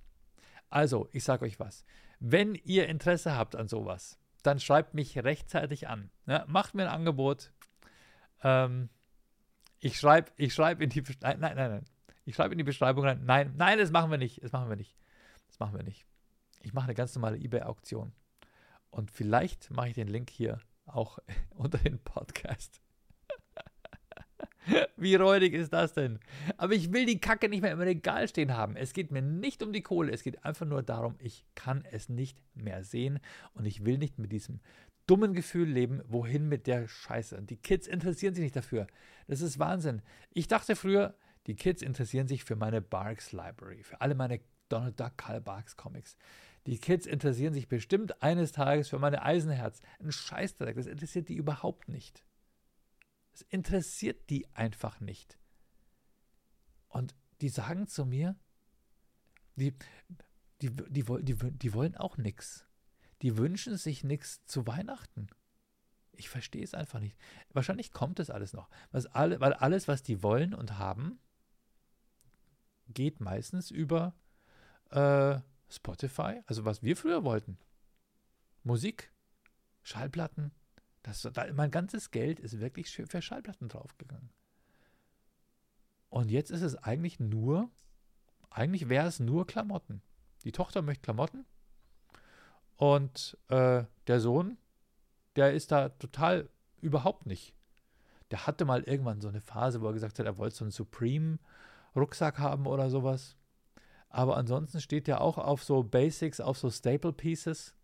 [0.70, 1.84] Also, ich sage euch was.
[2.18, 6.10] Wenn ihr Interesse habt an sowas, dann schreibt mich rechtzeitig an.
[6.26, 7.52] Ja, macht mir ein Angebot.
[8.42, 8.88] Ähm,
[9.86, 11.84] ich schreibe ich schreib in die nein, nein, nein, nein.
[12.24, 13.22] Ich schreibe in die Beschreibung rein.
[13.24, 14.42] Nein, nein, das machen wir nicht.
[14.42, 14.96] Das machen wir nicht.
[15.46, 16.04] Das machen wir nicht.
[16.62, 18.12] Ich mache eine ganz normale eBay-Auktion.
[18.90, 21.20] Und vielleicht mache ich den Link hier auch
[21.50, 22.80] unter den Podcast.
[24.96, 26.18] Wie räudig ist das denn?
[26.56, 28.74] Aber ich will die Kacke nicht mehr im Regal stehen haben.
[28.74, 30.10] Es geht mir nicht um die Kohle.
[30.10, 33.20] Es geht einfach nur darum, ich kann es nicht mehr sehen
[33.54, 34.58] und ich will nicht mit diesem
[35.06, 37.42] dummen Gefühl leben, wohin mit der Scheiße.
[37.42, 38.86] Die Kids interessieren sich nicht dafür.
[39.28, 40.02] Das ist Wahnsinn.
[40.30, 44.98] Ich dachte früher, die Kids interessieren sich für meine Barks Library, für alle meine Donald
[44.98, 46.16] Duck, Karl Barks Comics.
[46.66, 49.80] Die Kids interessieren sich bestimmt eines Tages für meine Eisenherz.
[50.00, 52.24] Ein Scheißdreck, das interessiert die überhaupt nicht.
[53.32, 55.38] Es interessiert die einfach nicht.
[56.88, 58.34] Und die sagen zu mir,
[59.54, 59.74] die,
[60.60, 62.65] die, die, die, die wollen auch nichts.
[63.22, 65.28] Die wünschen sich nichts zu Weihnachten.
[66.12, 67.16] Ich verstehe es einfach nicht.
[67.52, 68.68] Wahrscheinlich kommt es alles noch.
[68.90, 71.18] Was alle, weil alles, was die wollen und haben,
[72.88, 74.14] geht meistens über
[74.90, 75.38] äh,
[75.68, 77.58] Spotify, also was wir früher wollten.
[78.62, 79.12] Musik,
[79.82, 80.52] Schallplatten.
[81.02, 84.30] Das, da, mein ganzes Geld ist wirklich für Schallplatten draufgegangen.
[86.08, 87.70] Und jetzt ist es eigentlich nur,
[88.50, 90.02] eigentlich wäre es nur Klamotten.
[90.44, 91.44] Die Tochter möchte Klamotten
[92.76, 94.58] und äh, der Sohn,
[95.36, 96.48] der ist da total
[96.80, 97.54] überhaupt nicht.
[98.30, 100.72] Der hatte mal irgendwann so eine Phase, wo er gesagt hat, er wollte so einen
[100.72, 103.36] Supreme-Rucksack haben oder sowas.
[104.08, 107.74] Aber ansonsten steht er auch auf so Basics, auf so Staple Pieces.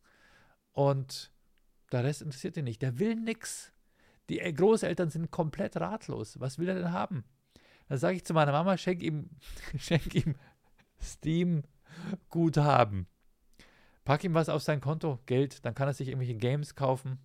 [0.72, 1.32] Und
[1.92, 2.82] der Rest interessiert ihn nicht.
[2.82, 3.72] Der will nichts.
[4.28, 6.40] Die Großeltern sind komplett ratlos.
[6.40, 7.24] Was will er denn haben?
[7.88, 9.30] Da sage ich zu meiner Mama, schenk ihm,
[9.78, 10.36] schenk ihm
[11.00, 13.06] Steam-Guthaben.
[14.04, 17.18] Pack ihm was auf sein Konto, Geld, dann kann er sich irgendwelche Games kaufen.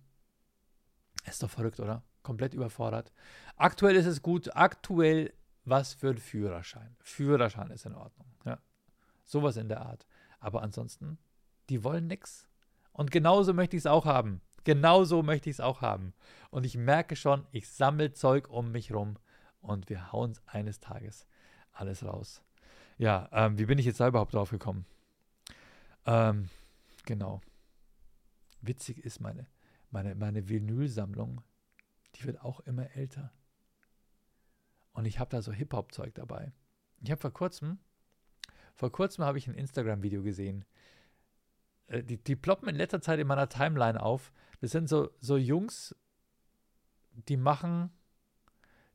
[1.26, 2.02] Ist doch verrückt, oder?
[2.22, 3.12] Komplett überfordert.
[3.56, 4.54] Aktuell ist es gut.
[4.54, 5.32] Aktuell
[5.64, 6.96] was für ein Führerschein.
[7.00, 8.26] Führerschein ist in Ordnung.
[8.44, 8.58] Ja.
[9.24, 10.06] Sowas in der Art.
[10.40, 11.18] Aber ansonsten,
[11.68, 12.48] die wollen nichts.
[12.92, 14.40] Und genauso möchte ich es auch haben.
[14.64, 16.14] Genauso möchte ich es auch haben.
[16.50, 19.18] Und ich merke schon, ich sammle Zeug um mich rum
[19.60, 21.26] und wir hauen es eines Tages
[21.72, 22.42] alles raus.
[22.96, 24.84] Ja, ähm, wie bin ich jetzt da überhaupt drauf gekommen?
[26.06, 26.48] Ähm,
[27.08, 27.40] Genau.
[28.60, 29.46] Witzig ist meine,
[29.90, 31.40] meine, meine Vinylsammlung,
[32.14, 33.32] die wird auch immer älter.
[34.92, 36.52] Und ich habe da so Hip-Hop-Zeug dabei.
[37.00, 37.78] Ich habe vor kurzem,
[38.74, 40.66] vor kurzem habe ich ein Instagram-Video gesehen.
[41.86, 44.30] Äh, die, die ploppen in letzter Zeit in meiner Timeline auf.
[44.60, 45.96] Das sind so, so Jungs,
[47.12, 47.90] die machen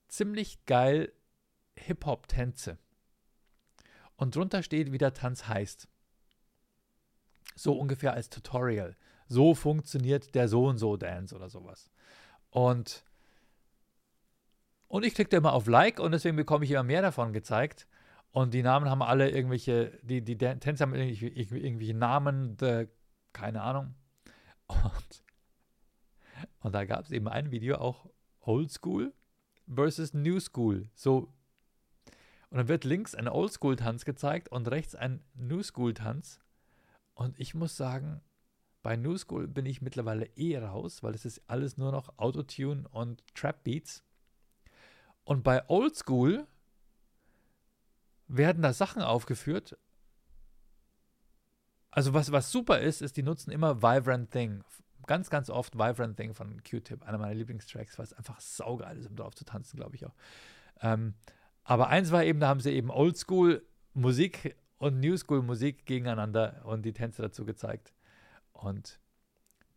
[0.07, 1.11] ziemlich geil
[1.77, 2.77] Hip-Hop-Tänze.
[4.17, 5.87] Und drunter steht, wie der Tanz heißt.
[7.55, 8.95] So ungefähr als Tutorial.
[9.27, 11.89] So funktioniert der so und so Dance oder sowas.
[12.49, 13.03] Und,
[14.87, 17.87] und ich klicke immer auf Like und deswegen bekomme ich immer mehr davon gezeigt.
[18.31, 22.87] Und die Namen haben alle irgendwelche, die, die Tänze haben irgendwelche, irgendwelche Namen, de,
[23.31, 23.93] keine Ahnung.
[24.67, 25.23] Und,
[26.59, 28.07] und da gab es eben ein Video auch
[28.41, 29.13] Old School
[29.71, 30.89] versus New School.
[30.95, 31.33] So.
[32.49, 36.39] Und dann wird links ein Old School Tanz gezeigt und rechts ein New School Tanz.
[37.13, 38.21] Und ich muss sagen,
[38.81, 42.87] bei New School bin ich mittlerweile eh raus, weil es ist alles nur noch Autotune
[42.89, 44.03] und Trap Beats.
[45.23, 46.45] Und bei Old School
[48.27, 49.77] werden da Sachen aufgeführt.
[51.91, 54.63] Also was, was super ist, ist, die nutzen immer Vibrant Thing.
[55.05, 59.15] Ganz, ganz oft Vibrant Thing von Q-Tip, einer meiner Lieblingstracks, was einfach saugeil ist, um
[59.15, 60.15] drauf zu tanzen, glaube ich auch.
[60.81, 61.13] Ähm,
[61.63, 66.61] aber eins war eben, da haben sie eben Oldschool Musik und New School Musik gegeneinander
[66.65, 67.93] und die Tänze dazu gezeigt.
[68.51, 68.99] Und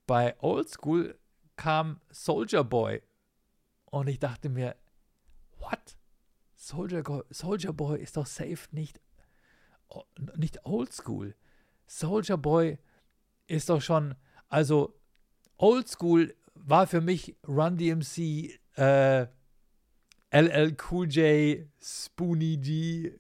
[0.07, 1.19] bei Oldschool
[1.57, 3.03] kam Soldier Boy
[3.87, 4.77] und ich dachte mir,
[5.59, 5.97] what?
[6.55, 9.01] Soldier, Soldier Boy ist doch safe nicht,
[10.37, 11.35] nicht Oldschool.
[11.87, 12.79] Soldier Boy
[13.47, 14.15] ist doch schon,
[14.49, 14.99] also
[15.57, 19.27] Oldschool war für mich Run DMC, äh,
[20.31, 23.13] LL Cool J, Spoonie G,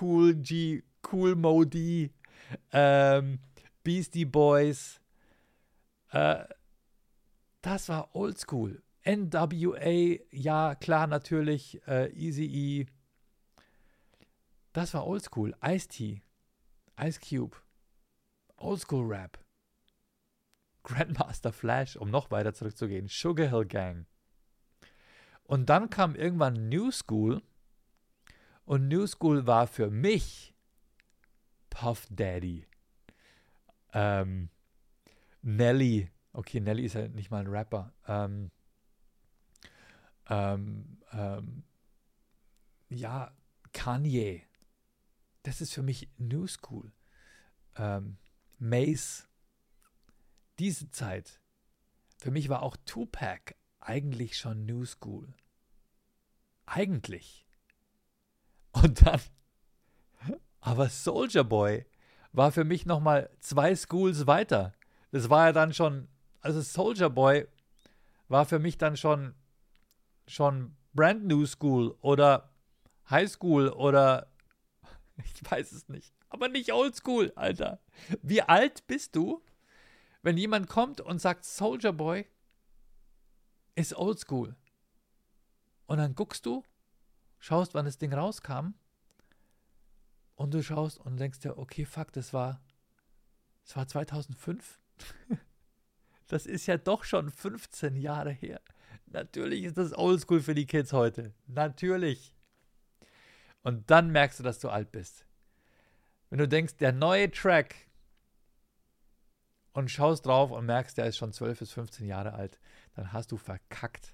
[0.00, 2.10] Cool G, Cool Modi,
[2.72, 3.40] ähm,
[3.82, 5.00] Beastie Boys.
[6.10, 6.44] Äh,
[7.60, 8.82] das war Oldschool.
[9.04, 11.80] NWA, ja, klar, natürlich.
[11.86, 12.86] Äh, Easy E.
[14.72, 15.54] Das war Oldschool.
[15.64, 16.22] Ice-T.
[17.00, 17.56] Ice Cube.
[18.56, 19.38] Oldschool Rap.
[20.84, 23.08] Grandmaster Flash, um noch weiter zurückzugehen.
[23.08, 24.06] Sugar Hill Gang.
[25.44, 27.42] Und dann kam irgendwann New School.
[28.64, 30.51] Und New School war für mich
[31.72, 32.66] Puff Daddy.
[33.94, 34.50] Ähm,
[35.40, 36.10] Nelly.
[36.34, 37.94] Okay, Nelly ist ja nicht mal ein Rapper.
[38.06, 38.50] Ähm,
[40.28, 41.64] ähm, ähm,
[42.90, 43.34] ja,
[43.72, 44.42] Kanye.
[45.44, 46.92] Das ist für mich New School.
[47.76, 48.18] Ähm,
[48.58, 49.28] Mace.
[50.58, 51.40] Diese Zeit.
[52.18, 55.34] Für mich war auch Tupac eigentlich schon New School.
[56.66, 57.46] Eigentlich.
[58.72, 59.20] Und dann.
[60.62, 61.84] Aber Soldier Boy
[62.32, 64.72] war für mich nochmal zwei Schools weiter.
[65.10, 66.08] Das war ja dann schon.
[66.40, 67.46] Also Soldier Boy
[68.28, 69.34] war für mich dann schon
[70.26, 72.50] schon Brand New School oder
[73.10, 74.28] High School oder
[75.16, 76.14] ich weiß es nicht.
[76.28, 77.80] Aber nicht Old School, Alter.
[78.22, 79.42] Wie alt bist du,
[80.22, 82.26] wenn jemand kommt und sagt, Soldier Boy
[83.74, 84.54] ist Old School?
[85.86, 86.62] Und dann guckst du,
[87.40, 88.74] schaust, wann das Ding rauskam
[90.42, 92.60] und du schaust und denkst dir, okay, fuck, das war,
[93.64, 94.80] das war 2005.
[96.26, 98.60] das ist ja doch schon 15 Jahre her.
[99.06, 101.32] Natürlich ist das oldschool für die Kids heute.
[101.46, 102.34] Natürlich.
[103.62, 105.24] Und dann merkst du, dass du alt bist.
[106.28, 107.76] Wenn du denkst, der neue Track
[109.74, 112.58] und schaust drauf und merkst, der ist schon 12 bis 15 Jahre alt,
[112.94, 114.12] dann hast du verkackt.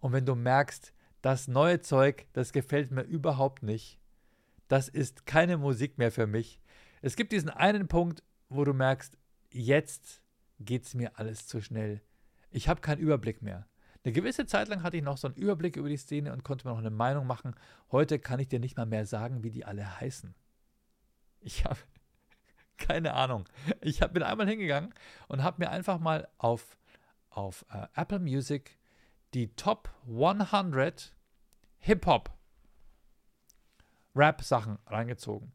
[0.00, 0.92] Und wenn du merkst,
[1.22, 4.00] das neue Zeug, das gefällt mir überhaupt nicht,
[4.68, 6.60] das ist keine Musik mehr für mich.
[7.02, 9.18] Es gibt diesen einen Punkt, wo du merkst,
[9.50, 10.22] jetzt
[10.58, 12.00] geht es mir alles zu schnell.
[12.50, 13.66] Ich habe keinen Überblick mehr.
[14.04, 16.66] Eine gewisse Zeit lang hatte ich noch so einen Überblick über die Szene und konnte
[16.66, 17.54] mir noch eine Meinung machen.
[17.90, 20.34] Heute kann ich dir nicht mal mehr sagen, wie die alle heißen.
[21.40, 21.78] Ich habe
[22.76, 23.48] keine Ahnung.
[23.80, 24.94] Ich bin einmal hingegangen
[25.28, 26.76] und habe mir einfach mal auf,
[27.30, 28.78] auf äh, Apple Music
[29.34, 31.14] die Top 100
[31.78, 32.35] Hip-Hop
[34.16, 35.52] Rap-Sachen reingezogen.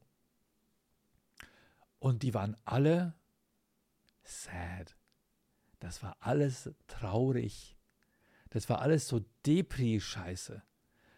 [1.99, 3.15] Und die waren alle
[4.23, 4.95] sad.
[5.79, 7.77] Das war alles traurig.
[8.49, 10.61] Das war alles so Depri-Scheiße.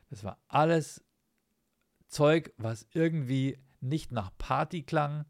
[0.10, 1.04] Das war alles
[2.08, 5.26] Zeug, was irgendwie nicht nach Party klang,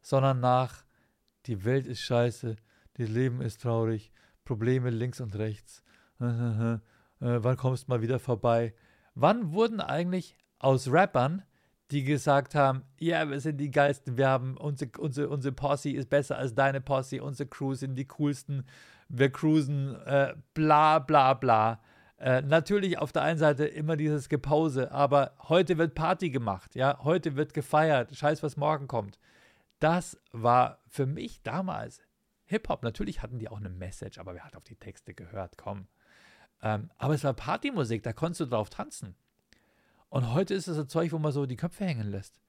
[0.00, 0.84] sondern nach
[1.46, 2.56] die Welt ist scheiße,
[2.94, 4.12] das Leben ist traurig,
[4.44, 5.82] Probleme links und rechts.
[7.18, 8.74] Äh, wann kommst du mal wieder vorbei?
[9.14, 11.42] Wann wurden eigentlich aus Rappern,
[11.90, 15.90] die gesagt haben, ja, yeah, wir sind die geilsten, wir haben unsere, unsere, unsere Posse
[15.90, 18.64] ist besser als deine Posse, unsere Crew sind die coolsten,
[19.08, 21.80] wir cruisen, äh, bla bla bla.
[22.18, 26.98] Äh, natürlich auf der einen Seite immer dieses Gepause, aber heute wird Party gemacht, ja,
[27.04, 29.18] heute wird gefeiert, scheiß, was morgen kommt.
[29.78, 32.00] Das war für mich damals
[32.46, 32.82] Hip-Hop.
[32.82, 35.56] Natürlich hatten die auch eine Message, aber wer hat auf die Texte gehört?
[35.58, 35.88] Komm.
[36.62, 39.14] Ähm, aber es war Partymusik, da konntest du drauf tanzen.
[40.08, 42.40] Und heute ist es ein Zeug, wo man so die Köpfe hängen lässt.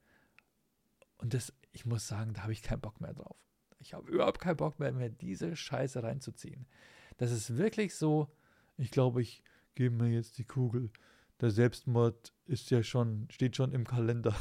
[1.18, 3.36] Und das, ich muss sagen, da habe ich keinen Bock mehr drauf.
[3.78, 6.66] Ich habe überhaupt keinen Bock mehr, mir diese Scheiße reinzuziehen.
[7.16, 8.32] Das ist wirklich so,
[8.76, 9.42] ich glaube, ich
[9.74, 10.90] gebe mir jetzt die Kugel.
[11.40, 14.34] Der Selbstmord ist ja schon, steht schon im Kalender.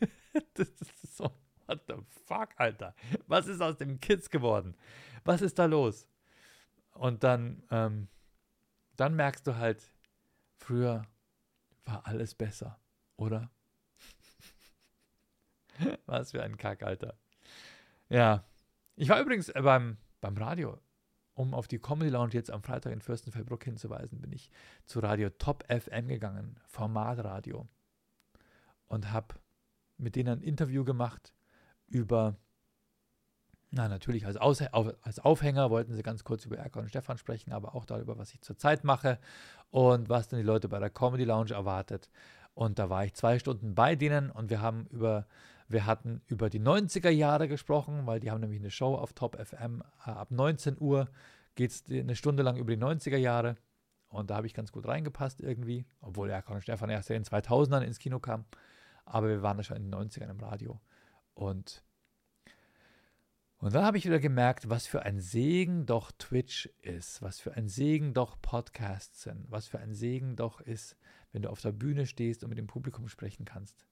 [0.54, 1.30] das ist so,
[1.66, 1.94] what the
[2.26, 2.94] fuck, Alter?
[3.26, 4.76] Was ist aus dem Kids geworden?
[5.24, 6.08] Was ist da los?
[6.92, 8.08] Und dann, ähm,
[8.96, 9.90] dann merkst du halt,
[10.56, 11.02] früher
[11.84, 12.80] war alles besser,
[13.16, 13.50] oder?
[16.06, 17.18] Was für ein Kack, Alter.
[18.08, 18.44] Ja,
[18.96, 20.80] ich war übrigens äh, beim, beim Radio,
[21.34, 24.50] um auf die Comedy Lounge jetzt am Freitag in Fürstenfeldbruck hinzuweisen, bin ich
[24.86, 27.68] zu Radio Top FM gegangen, Formatradio.
[28.86, 29.34] und habe
[29.96, 31.34] mit denen ein Interview gemacht
[31.88, 32.36] über,
[33.74, 37.52] na natürlich als, Aus, als Aufhänger wollten sie ganz kurz über Erkan und Stefan sprechen,
[37.52, 39.18] aber auch darüber, was ich zurzeit mache
[39.70, 42.08] und was dann die Leute bei der Comedy Lounge erwartet.
[42.54, 45.26] Und da war ich zwei Stunden bei denen und wir haben über,
[45.68, 49.36] wir hatten über die 90er Jahre gesprochen, weil die haben nämlich eine Show auf Top
[49.36, 49.82] FM.
[50.06, 51.08] Äh, ab 19 Uhr
[51.56, 53.56] geht es eine Stunde lang über die 90er Jahre.
[54.08, 57.24] Und da habe ich ganz gut reingepasst irgendwie, obwohl Erkan und Stefan erst in den
[57.24, 58.44] 2000ern ins Kino kam.
[59.04, 60.80] Aber wir waren da schon in den 90ern im Radio.
[61.34, 61.83] Und,
[63.64, 67.54] und dann habe ich wieder gemerkt, was für ein Segen doch Twitch ist, was für
[67.54, 70.98] ein Segen doch Podcasts sind, was für ein Segen doch ist,
[71.32, 73.86] wenn du auf der Bühne stehst und mit dem Publikum sprechen kannst.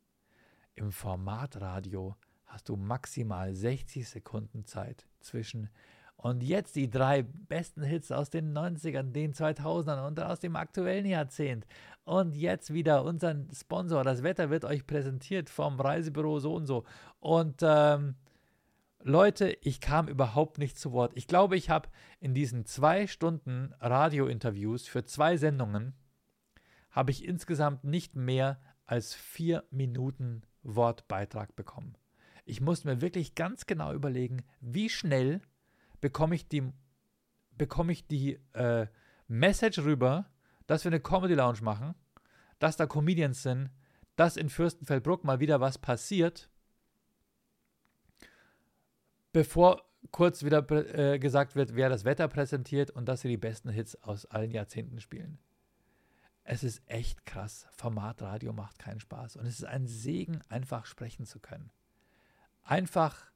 [0.75, 5.71] Im Formatradio hast du maximal 60 Sekunden Zeit zwischen
[6.19, 11.07] und jetzt die drei besten Hits aus den 90ern, den 2000ern und aus dem aktuellen
[11.07, 11.67] Jahrzehnt.
[12.05, 14.05] Und jetzt wieder unseren Sponsor.
[14.05, 16.85] Das Wetter wird euch präsentiert vom Reisebüro so und so.
[17.21, 18.17] Und ähm,
[19.05, 21.13] Leute, ich kam überhaupt nicht zu Wort.
[21.17, 21.89] Ich glaube, ich habe
[22.21, 25.95] in diesen zwei Stunden Radiointerviews für zwei Sendungen,
[26.91, 31.97] habe ich insgesamt nicht mehr als vier Minuten Wortbeitrag bekommen.
[32.45, 35.41] Ich musste mir wirklich ganz genau überlegen, wie schnell
[36.01, 36.73] bekomme ich die,
[37.57, 38.87] bekomme ich die äh,
[39.27, 40.31] Message rüber,
[40.69, 41.95] dass wir eine Comedy Lounge machen,
[42.61, 43.71] dass da Comedians sind,
[44.15, 46.52] dass in Fürstenfeldbruck mal wieder was passiert,
[49.33, 53.71] bevor kurz wieder äh, gesagt wird, wer das Wetter präsentiert und dass sie die besten
[53.71, 55.39] Hits aus allen Jahrzehnten spielen.
[56.45, 57.69] Es ist echt krass.
[57.73, 59.37] Formatradio macht keinen Spaß.
[59.37, 61.71] Und es ist ein Segen, einfach sprechen zu können.
[62.65, 63.33] Einfach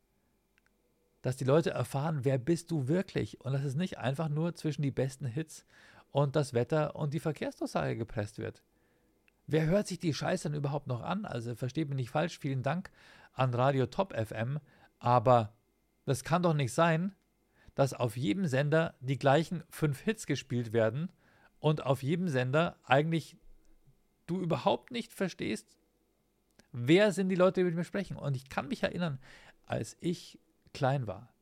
[1.26, 4.82] dass die Leute erfahren, wer bist du wirklich und dass es nicht einfach nur zwischen
[4.82, 5.66] die besten Hits
[6.12, 8.62] und das Wetter und die Verkehrsdurchsage gepresst wird.
[9.49, 11.24] Wer hört sich die Scheiße denn überhaupt noch an?
[11.24, 12.92] Also versteht mich nicht falsch, vielen Dank
[13.32, 14.61] an Radio Top FM,
[15.01, 15.53] aber
[16.07, 17.14] das kann doch nicht sein,
[17.74, 21.12] dass auf jedem Sender die gleichen fünf Hits gespielt werden
[21.59, 23.36] und auf jedem Sender eigentlich
[24.26, 25.76] du überhaupt nicht verstehst,
[26.72, 28.16] wer sind die Leute, die mit mir sprechen.
[28.16, 29.20] Und ich kann mich erinnern,
[29.66, 30.38] als ich
[30.72, 31.32] klein war,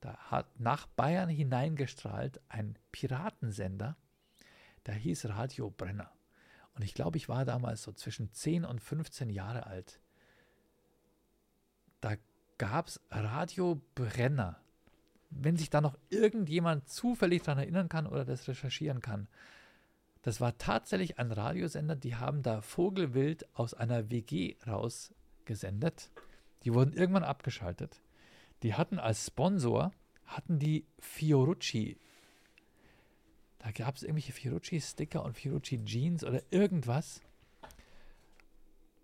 [0.00, 3.96] da hat nach Bayern hineingestrahlt ein Piratensender,
[4.86, 6.12] der hieß Radio Brenner.
[6.74, 10.00] Und ich glaube, ich war damals so zwischen 10 und 15 Jahre alt.
[12.00, 12.16] Da
[12.58, 14.60] gab es Radio Brenner.
[15.30, 19.26] Wenn sich da noch irgendjemand zufällig daran erinnern kann oder das recherchieren kann,
[20.22, 26.10] das war tatsächlich ein Radiosender, die haben da Vogelwild aus einer WG rausgesendet.
[26.62, 28.00] Die wurden irgendwann abgeschaltet
[28.64, 29.92] die hatten als Sponsor,
[30.24, 31.98] hatten die Fiorucci.
[33.58, 37.20] Da gab es irgendwelche Fiorucci-Sticker und Fiorucci-Jeans oder irgendwas.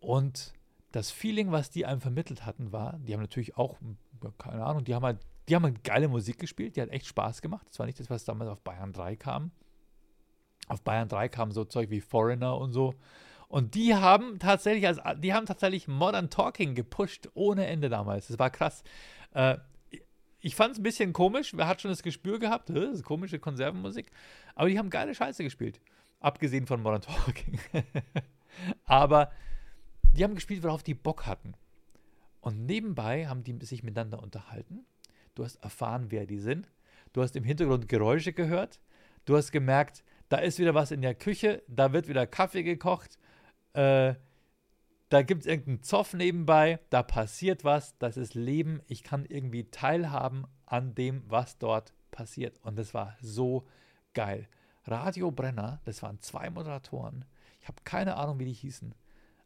[0.00, 0.54] Und
[0.92, 3.78] das Feeling, was die einem vermittelt hatten, war, die haben natürlich auch,
[4.38, 5.18] keine Ahnung, die haben halt,
[5.48, 7.66] die haben halt geile Musik gespielt, die hat echt Spaß gemacht.
[7.68, 9.50] Das war nicht das, was damals auf Bayern 3 kam.
[10.68, 12.94] Auf Bayern 3 kam so Zeug wie Foreigner und so.
[13.48, 18.28] Und die haben tatsächlich, also die haben tatsächlich Modern Talking gepusht ohne Ende damals.
[18.28, 18.84] Das war krass.
[19.32, 19.56] Äh,
[20.38, 21.52] ich fand es ein bisschen komisch.
[21.56, 22.70] Wer hat schon das Gespür gehabt?
[22.70, 24.10] Das ist komische Konservenmusik.
[24.54, 25.80] Aber die haben geile Scheiße gespielt.
[26.20, 27.58] Abgesehen von Modern Talking.
[28.84, 29.32] Aber
[30.16, 31.54] die haben gespielt, worauf die Bock hatten.
[32.40, 34.84] Und nebenbei haben die sich miteinander unterhalten.
[35.34, 36.70] Du hast erfahren, wer die sind.
[37.12, 38.80] Du hast im Hintergrund Geräusche gehört.
[39.24, 41.62] Du hast gemerkt, da ist wieder was in der Küche.
[41.68, 43.18] Da wird wieder Kaffee gekocht.
[43.74, 44.14] Äh,
[45.10, 49.64] da gibt es irgendeinen Zoff nebenbei, da passiert was, das ist Leben, ich kann irgendwie
[49.64, 52.60] teilhaben an dem, was dort passiert.
[52.62, 53.66] Und das war so
[54.14, 54.48] geil.
[54.84, 57.24] Radio Brenner, das waren zwei Moderatoren.
[57.60, 58.94] Ich habe keine Ahnung, wie die hießen,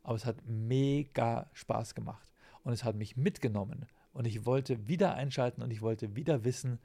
[0.04, 2.28] aber es hat mega Spaß gemacht.
[2.62, 3.86] Und es hat mich mitgenommen.
[4.12, 6.78] Und ich wollte wieder einschalten und ich wollte wieder wissen,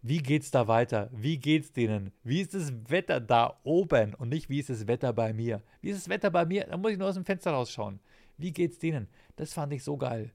[0.00, 1.10] wie geht's da weiter?
[1.12, 2.10] Wie geht's denen?
[2.24, 5.62] Wie ist das Wetter da oben und nicht wie ist das Wetter bei mir?
[5.80, 6.64] Wie ist das Wetter bei mir?
[6.64, 8.00] Da muss ich nur aus dem Fenster rausschauen.
[8.38, 9.08] Wie geht's denen?
[9.36, 10.32] Das fand ich so geil.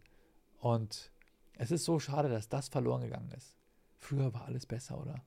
[0.60, 1.12] Und
[1.56, 3.58] es ist so schade, dass das verloren gegangen ist.
[3.98, 5.22] Früher war alles besser, oder?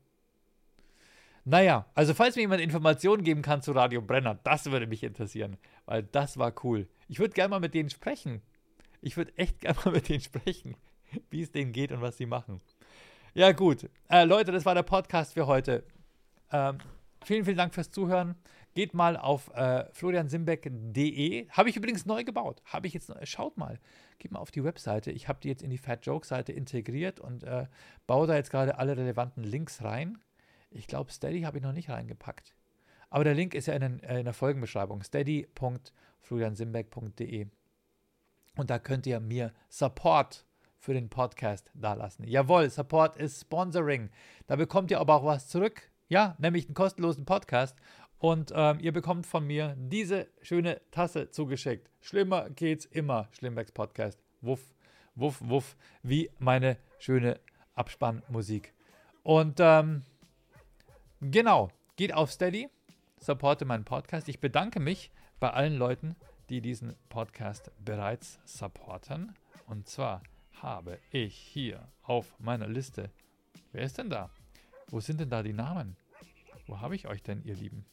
[1.45, 5.57] Naja, also falls mir jemand Informationen geben kann zu Radio Brenner, das würde mich interessieren,
[5.87, 6.89] weil das war cool.
[7.09, 8.43] Ich würde gerne mal mit denen sprechen.
[9.01, 10.77] Ich würde echt gerne mal mit denen sprechen,
[11.31, 12.61] wie es denen geht und was sie machen.
[13.33, 13.89] Ja, gut.
[14.09, 15.85] Äh, Leute, das war der Podcast für heute.
[16.53, 16.79] Ähm,
[17.25, 18.35] vielen, vielen Dank fürs Zuhören.
[18.75, 21.49] Geht mal auf äh, floriansimbeck.de.
[21.51, 22.61] Habe ich übrigens neu gebaut.
[22.65, 23.79] Habe ich jetzt, schaut mal.
[24.19, 25.11] Geht mal auf die Webseite.
[25.11, 27.67] Ich habe die jetzt in die Fat Joke Seite integriert und äh,
[28.07, 30.19] baue da jetzt gerade alle relevanten Links rein.
[30.71, 32.55] Ich glaube, Steady habe ich noch nicht reingepackt.
[33.11, 35.03] Aber der Link ist ja in, den, äh, in der Folgenbeschreibung.
[35.03, 37.47] steady.floriansimbeck.de.
[38.57, 40.47] Und da könnt ihr mir Support
[40.79, 42.27] für den Podcast dalassen.
[42.27, 44.11] Jawohl, Support ist Sponsoring.
[44.47, 45.91] Da bekommt ihr aber auch was zurück.
[46.09, 47.79] Ja, nämlich einen kostenlosen Podcast.
[48.19, 51.89] Und ähm, ihr bekommt von mir diese schöne Tasse zugeschickt.
[52.01, 53.29] Schlimmer geht's immer.
[53.33, 54.23] Schlimmbecks Podcast.
[54.41, 54.75] Wuff,
[55.15, 55.77] wuff, wuff.
[56.03, 57.41] Wie meine schöne
[57.75, 58.75] Abspannmusik.
[59.23, 60.03] Und ähm,
[61.21, 62.69] genau, geht auf Steady,
[63.19, 64.29] supporte meinen Podcast.
[64.29, 66.17] Ich bedanke mich bei allen Leuten,
[66.49, 69.35] die diesen Podcast bereits supporten.
[69.67, 70.23] Und zwar
[70.63, 73.11] habe ich hier auf meiner Liste.
[73.73, 74.31] Wer ist denn da?
[74.89, 75.97] Wo sind denn da die Namen?
[76.67, 77.87] Wo habe ich euch denn, ihr Lieben?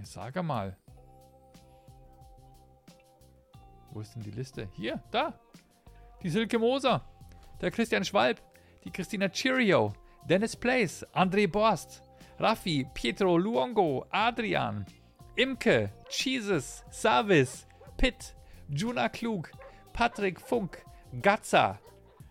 [0.00, 0.76] Ich sage mal.
[3.92, 4.68] Wo ist denn die Liste?
[4.72, 5.38] Hier, da.
[6.22, 7.04] Die Silke Moser,
[7.60, 8.42] der Christian Schwalb,
[8.84, 9.92] die Christina Chirio,
[10.28, 12.02] Dennis Place, André Borst,
[12.38, 14.86] Raffi, Pietro Luongo, Adrian,
[15.36, 17.66] Imke, Jesus, Savis,
[17.96, 18.34] Pitt,
[18.68, 19.50] Juna Klug,
[19.92, 20.82] Patrick Funk,
[21.20, 21.78] Gatza,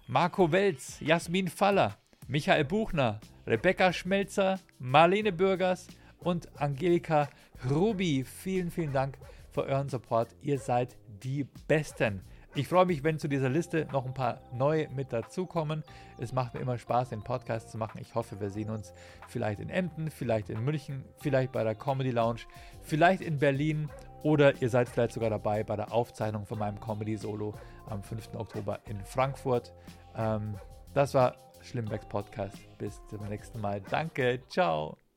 [0.08, 1.96] Marco Welz, Jasmin Faller,
[2.28, 5.88] Michael Buchner, Rebecca Schmelzer, Marlene Bürgers
[6.20, 7.30] und Angelika
[7.70, 8.24] Rubi.
[8.24, 9.18] Vielen, vielen Dank
[9.52, 10.36] für euren Support.
[10.42, 12.22] Ihr seid die Besten.
[12.56, 15.84] Ich freue mich, wenn zu dieser Liste noch ein paar neue mit dazukommen.
[16.18, 18.00] Es macht mir immer Spaß, den Podcast zu machen.
[18.02, 18.91] Ich hoffe, wir sehen uns
[19.28, 22.41] vielleicht in Emden, vielleicht in München, vielleicht bei der Comedy Lounge,
[22.82, 23.89] vielleicht in Berlin
[24.24, 27.54] oder ihr seid vielleicht sogar dabei bei der Aufzeichnung von meinem Comedy Solo
[27.88, 28.36] am 5.
[28.36, 29.72] Oktober in Frankfurt.
[30.16, 30.56] Ähm,
[30.93, 32.58] das war Schlimmbecks Podcast.
[32.78, 33.82] Bis zum nächsten Mal.
[33.82, 34.41] Danke.
[34.50, 35.09] Ciao.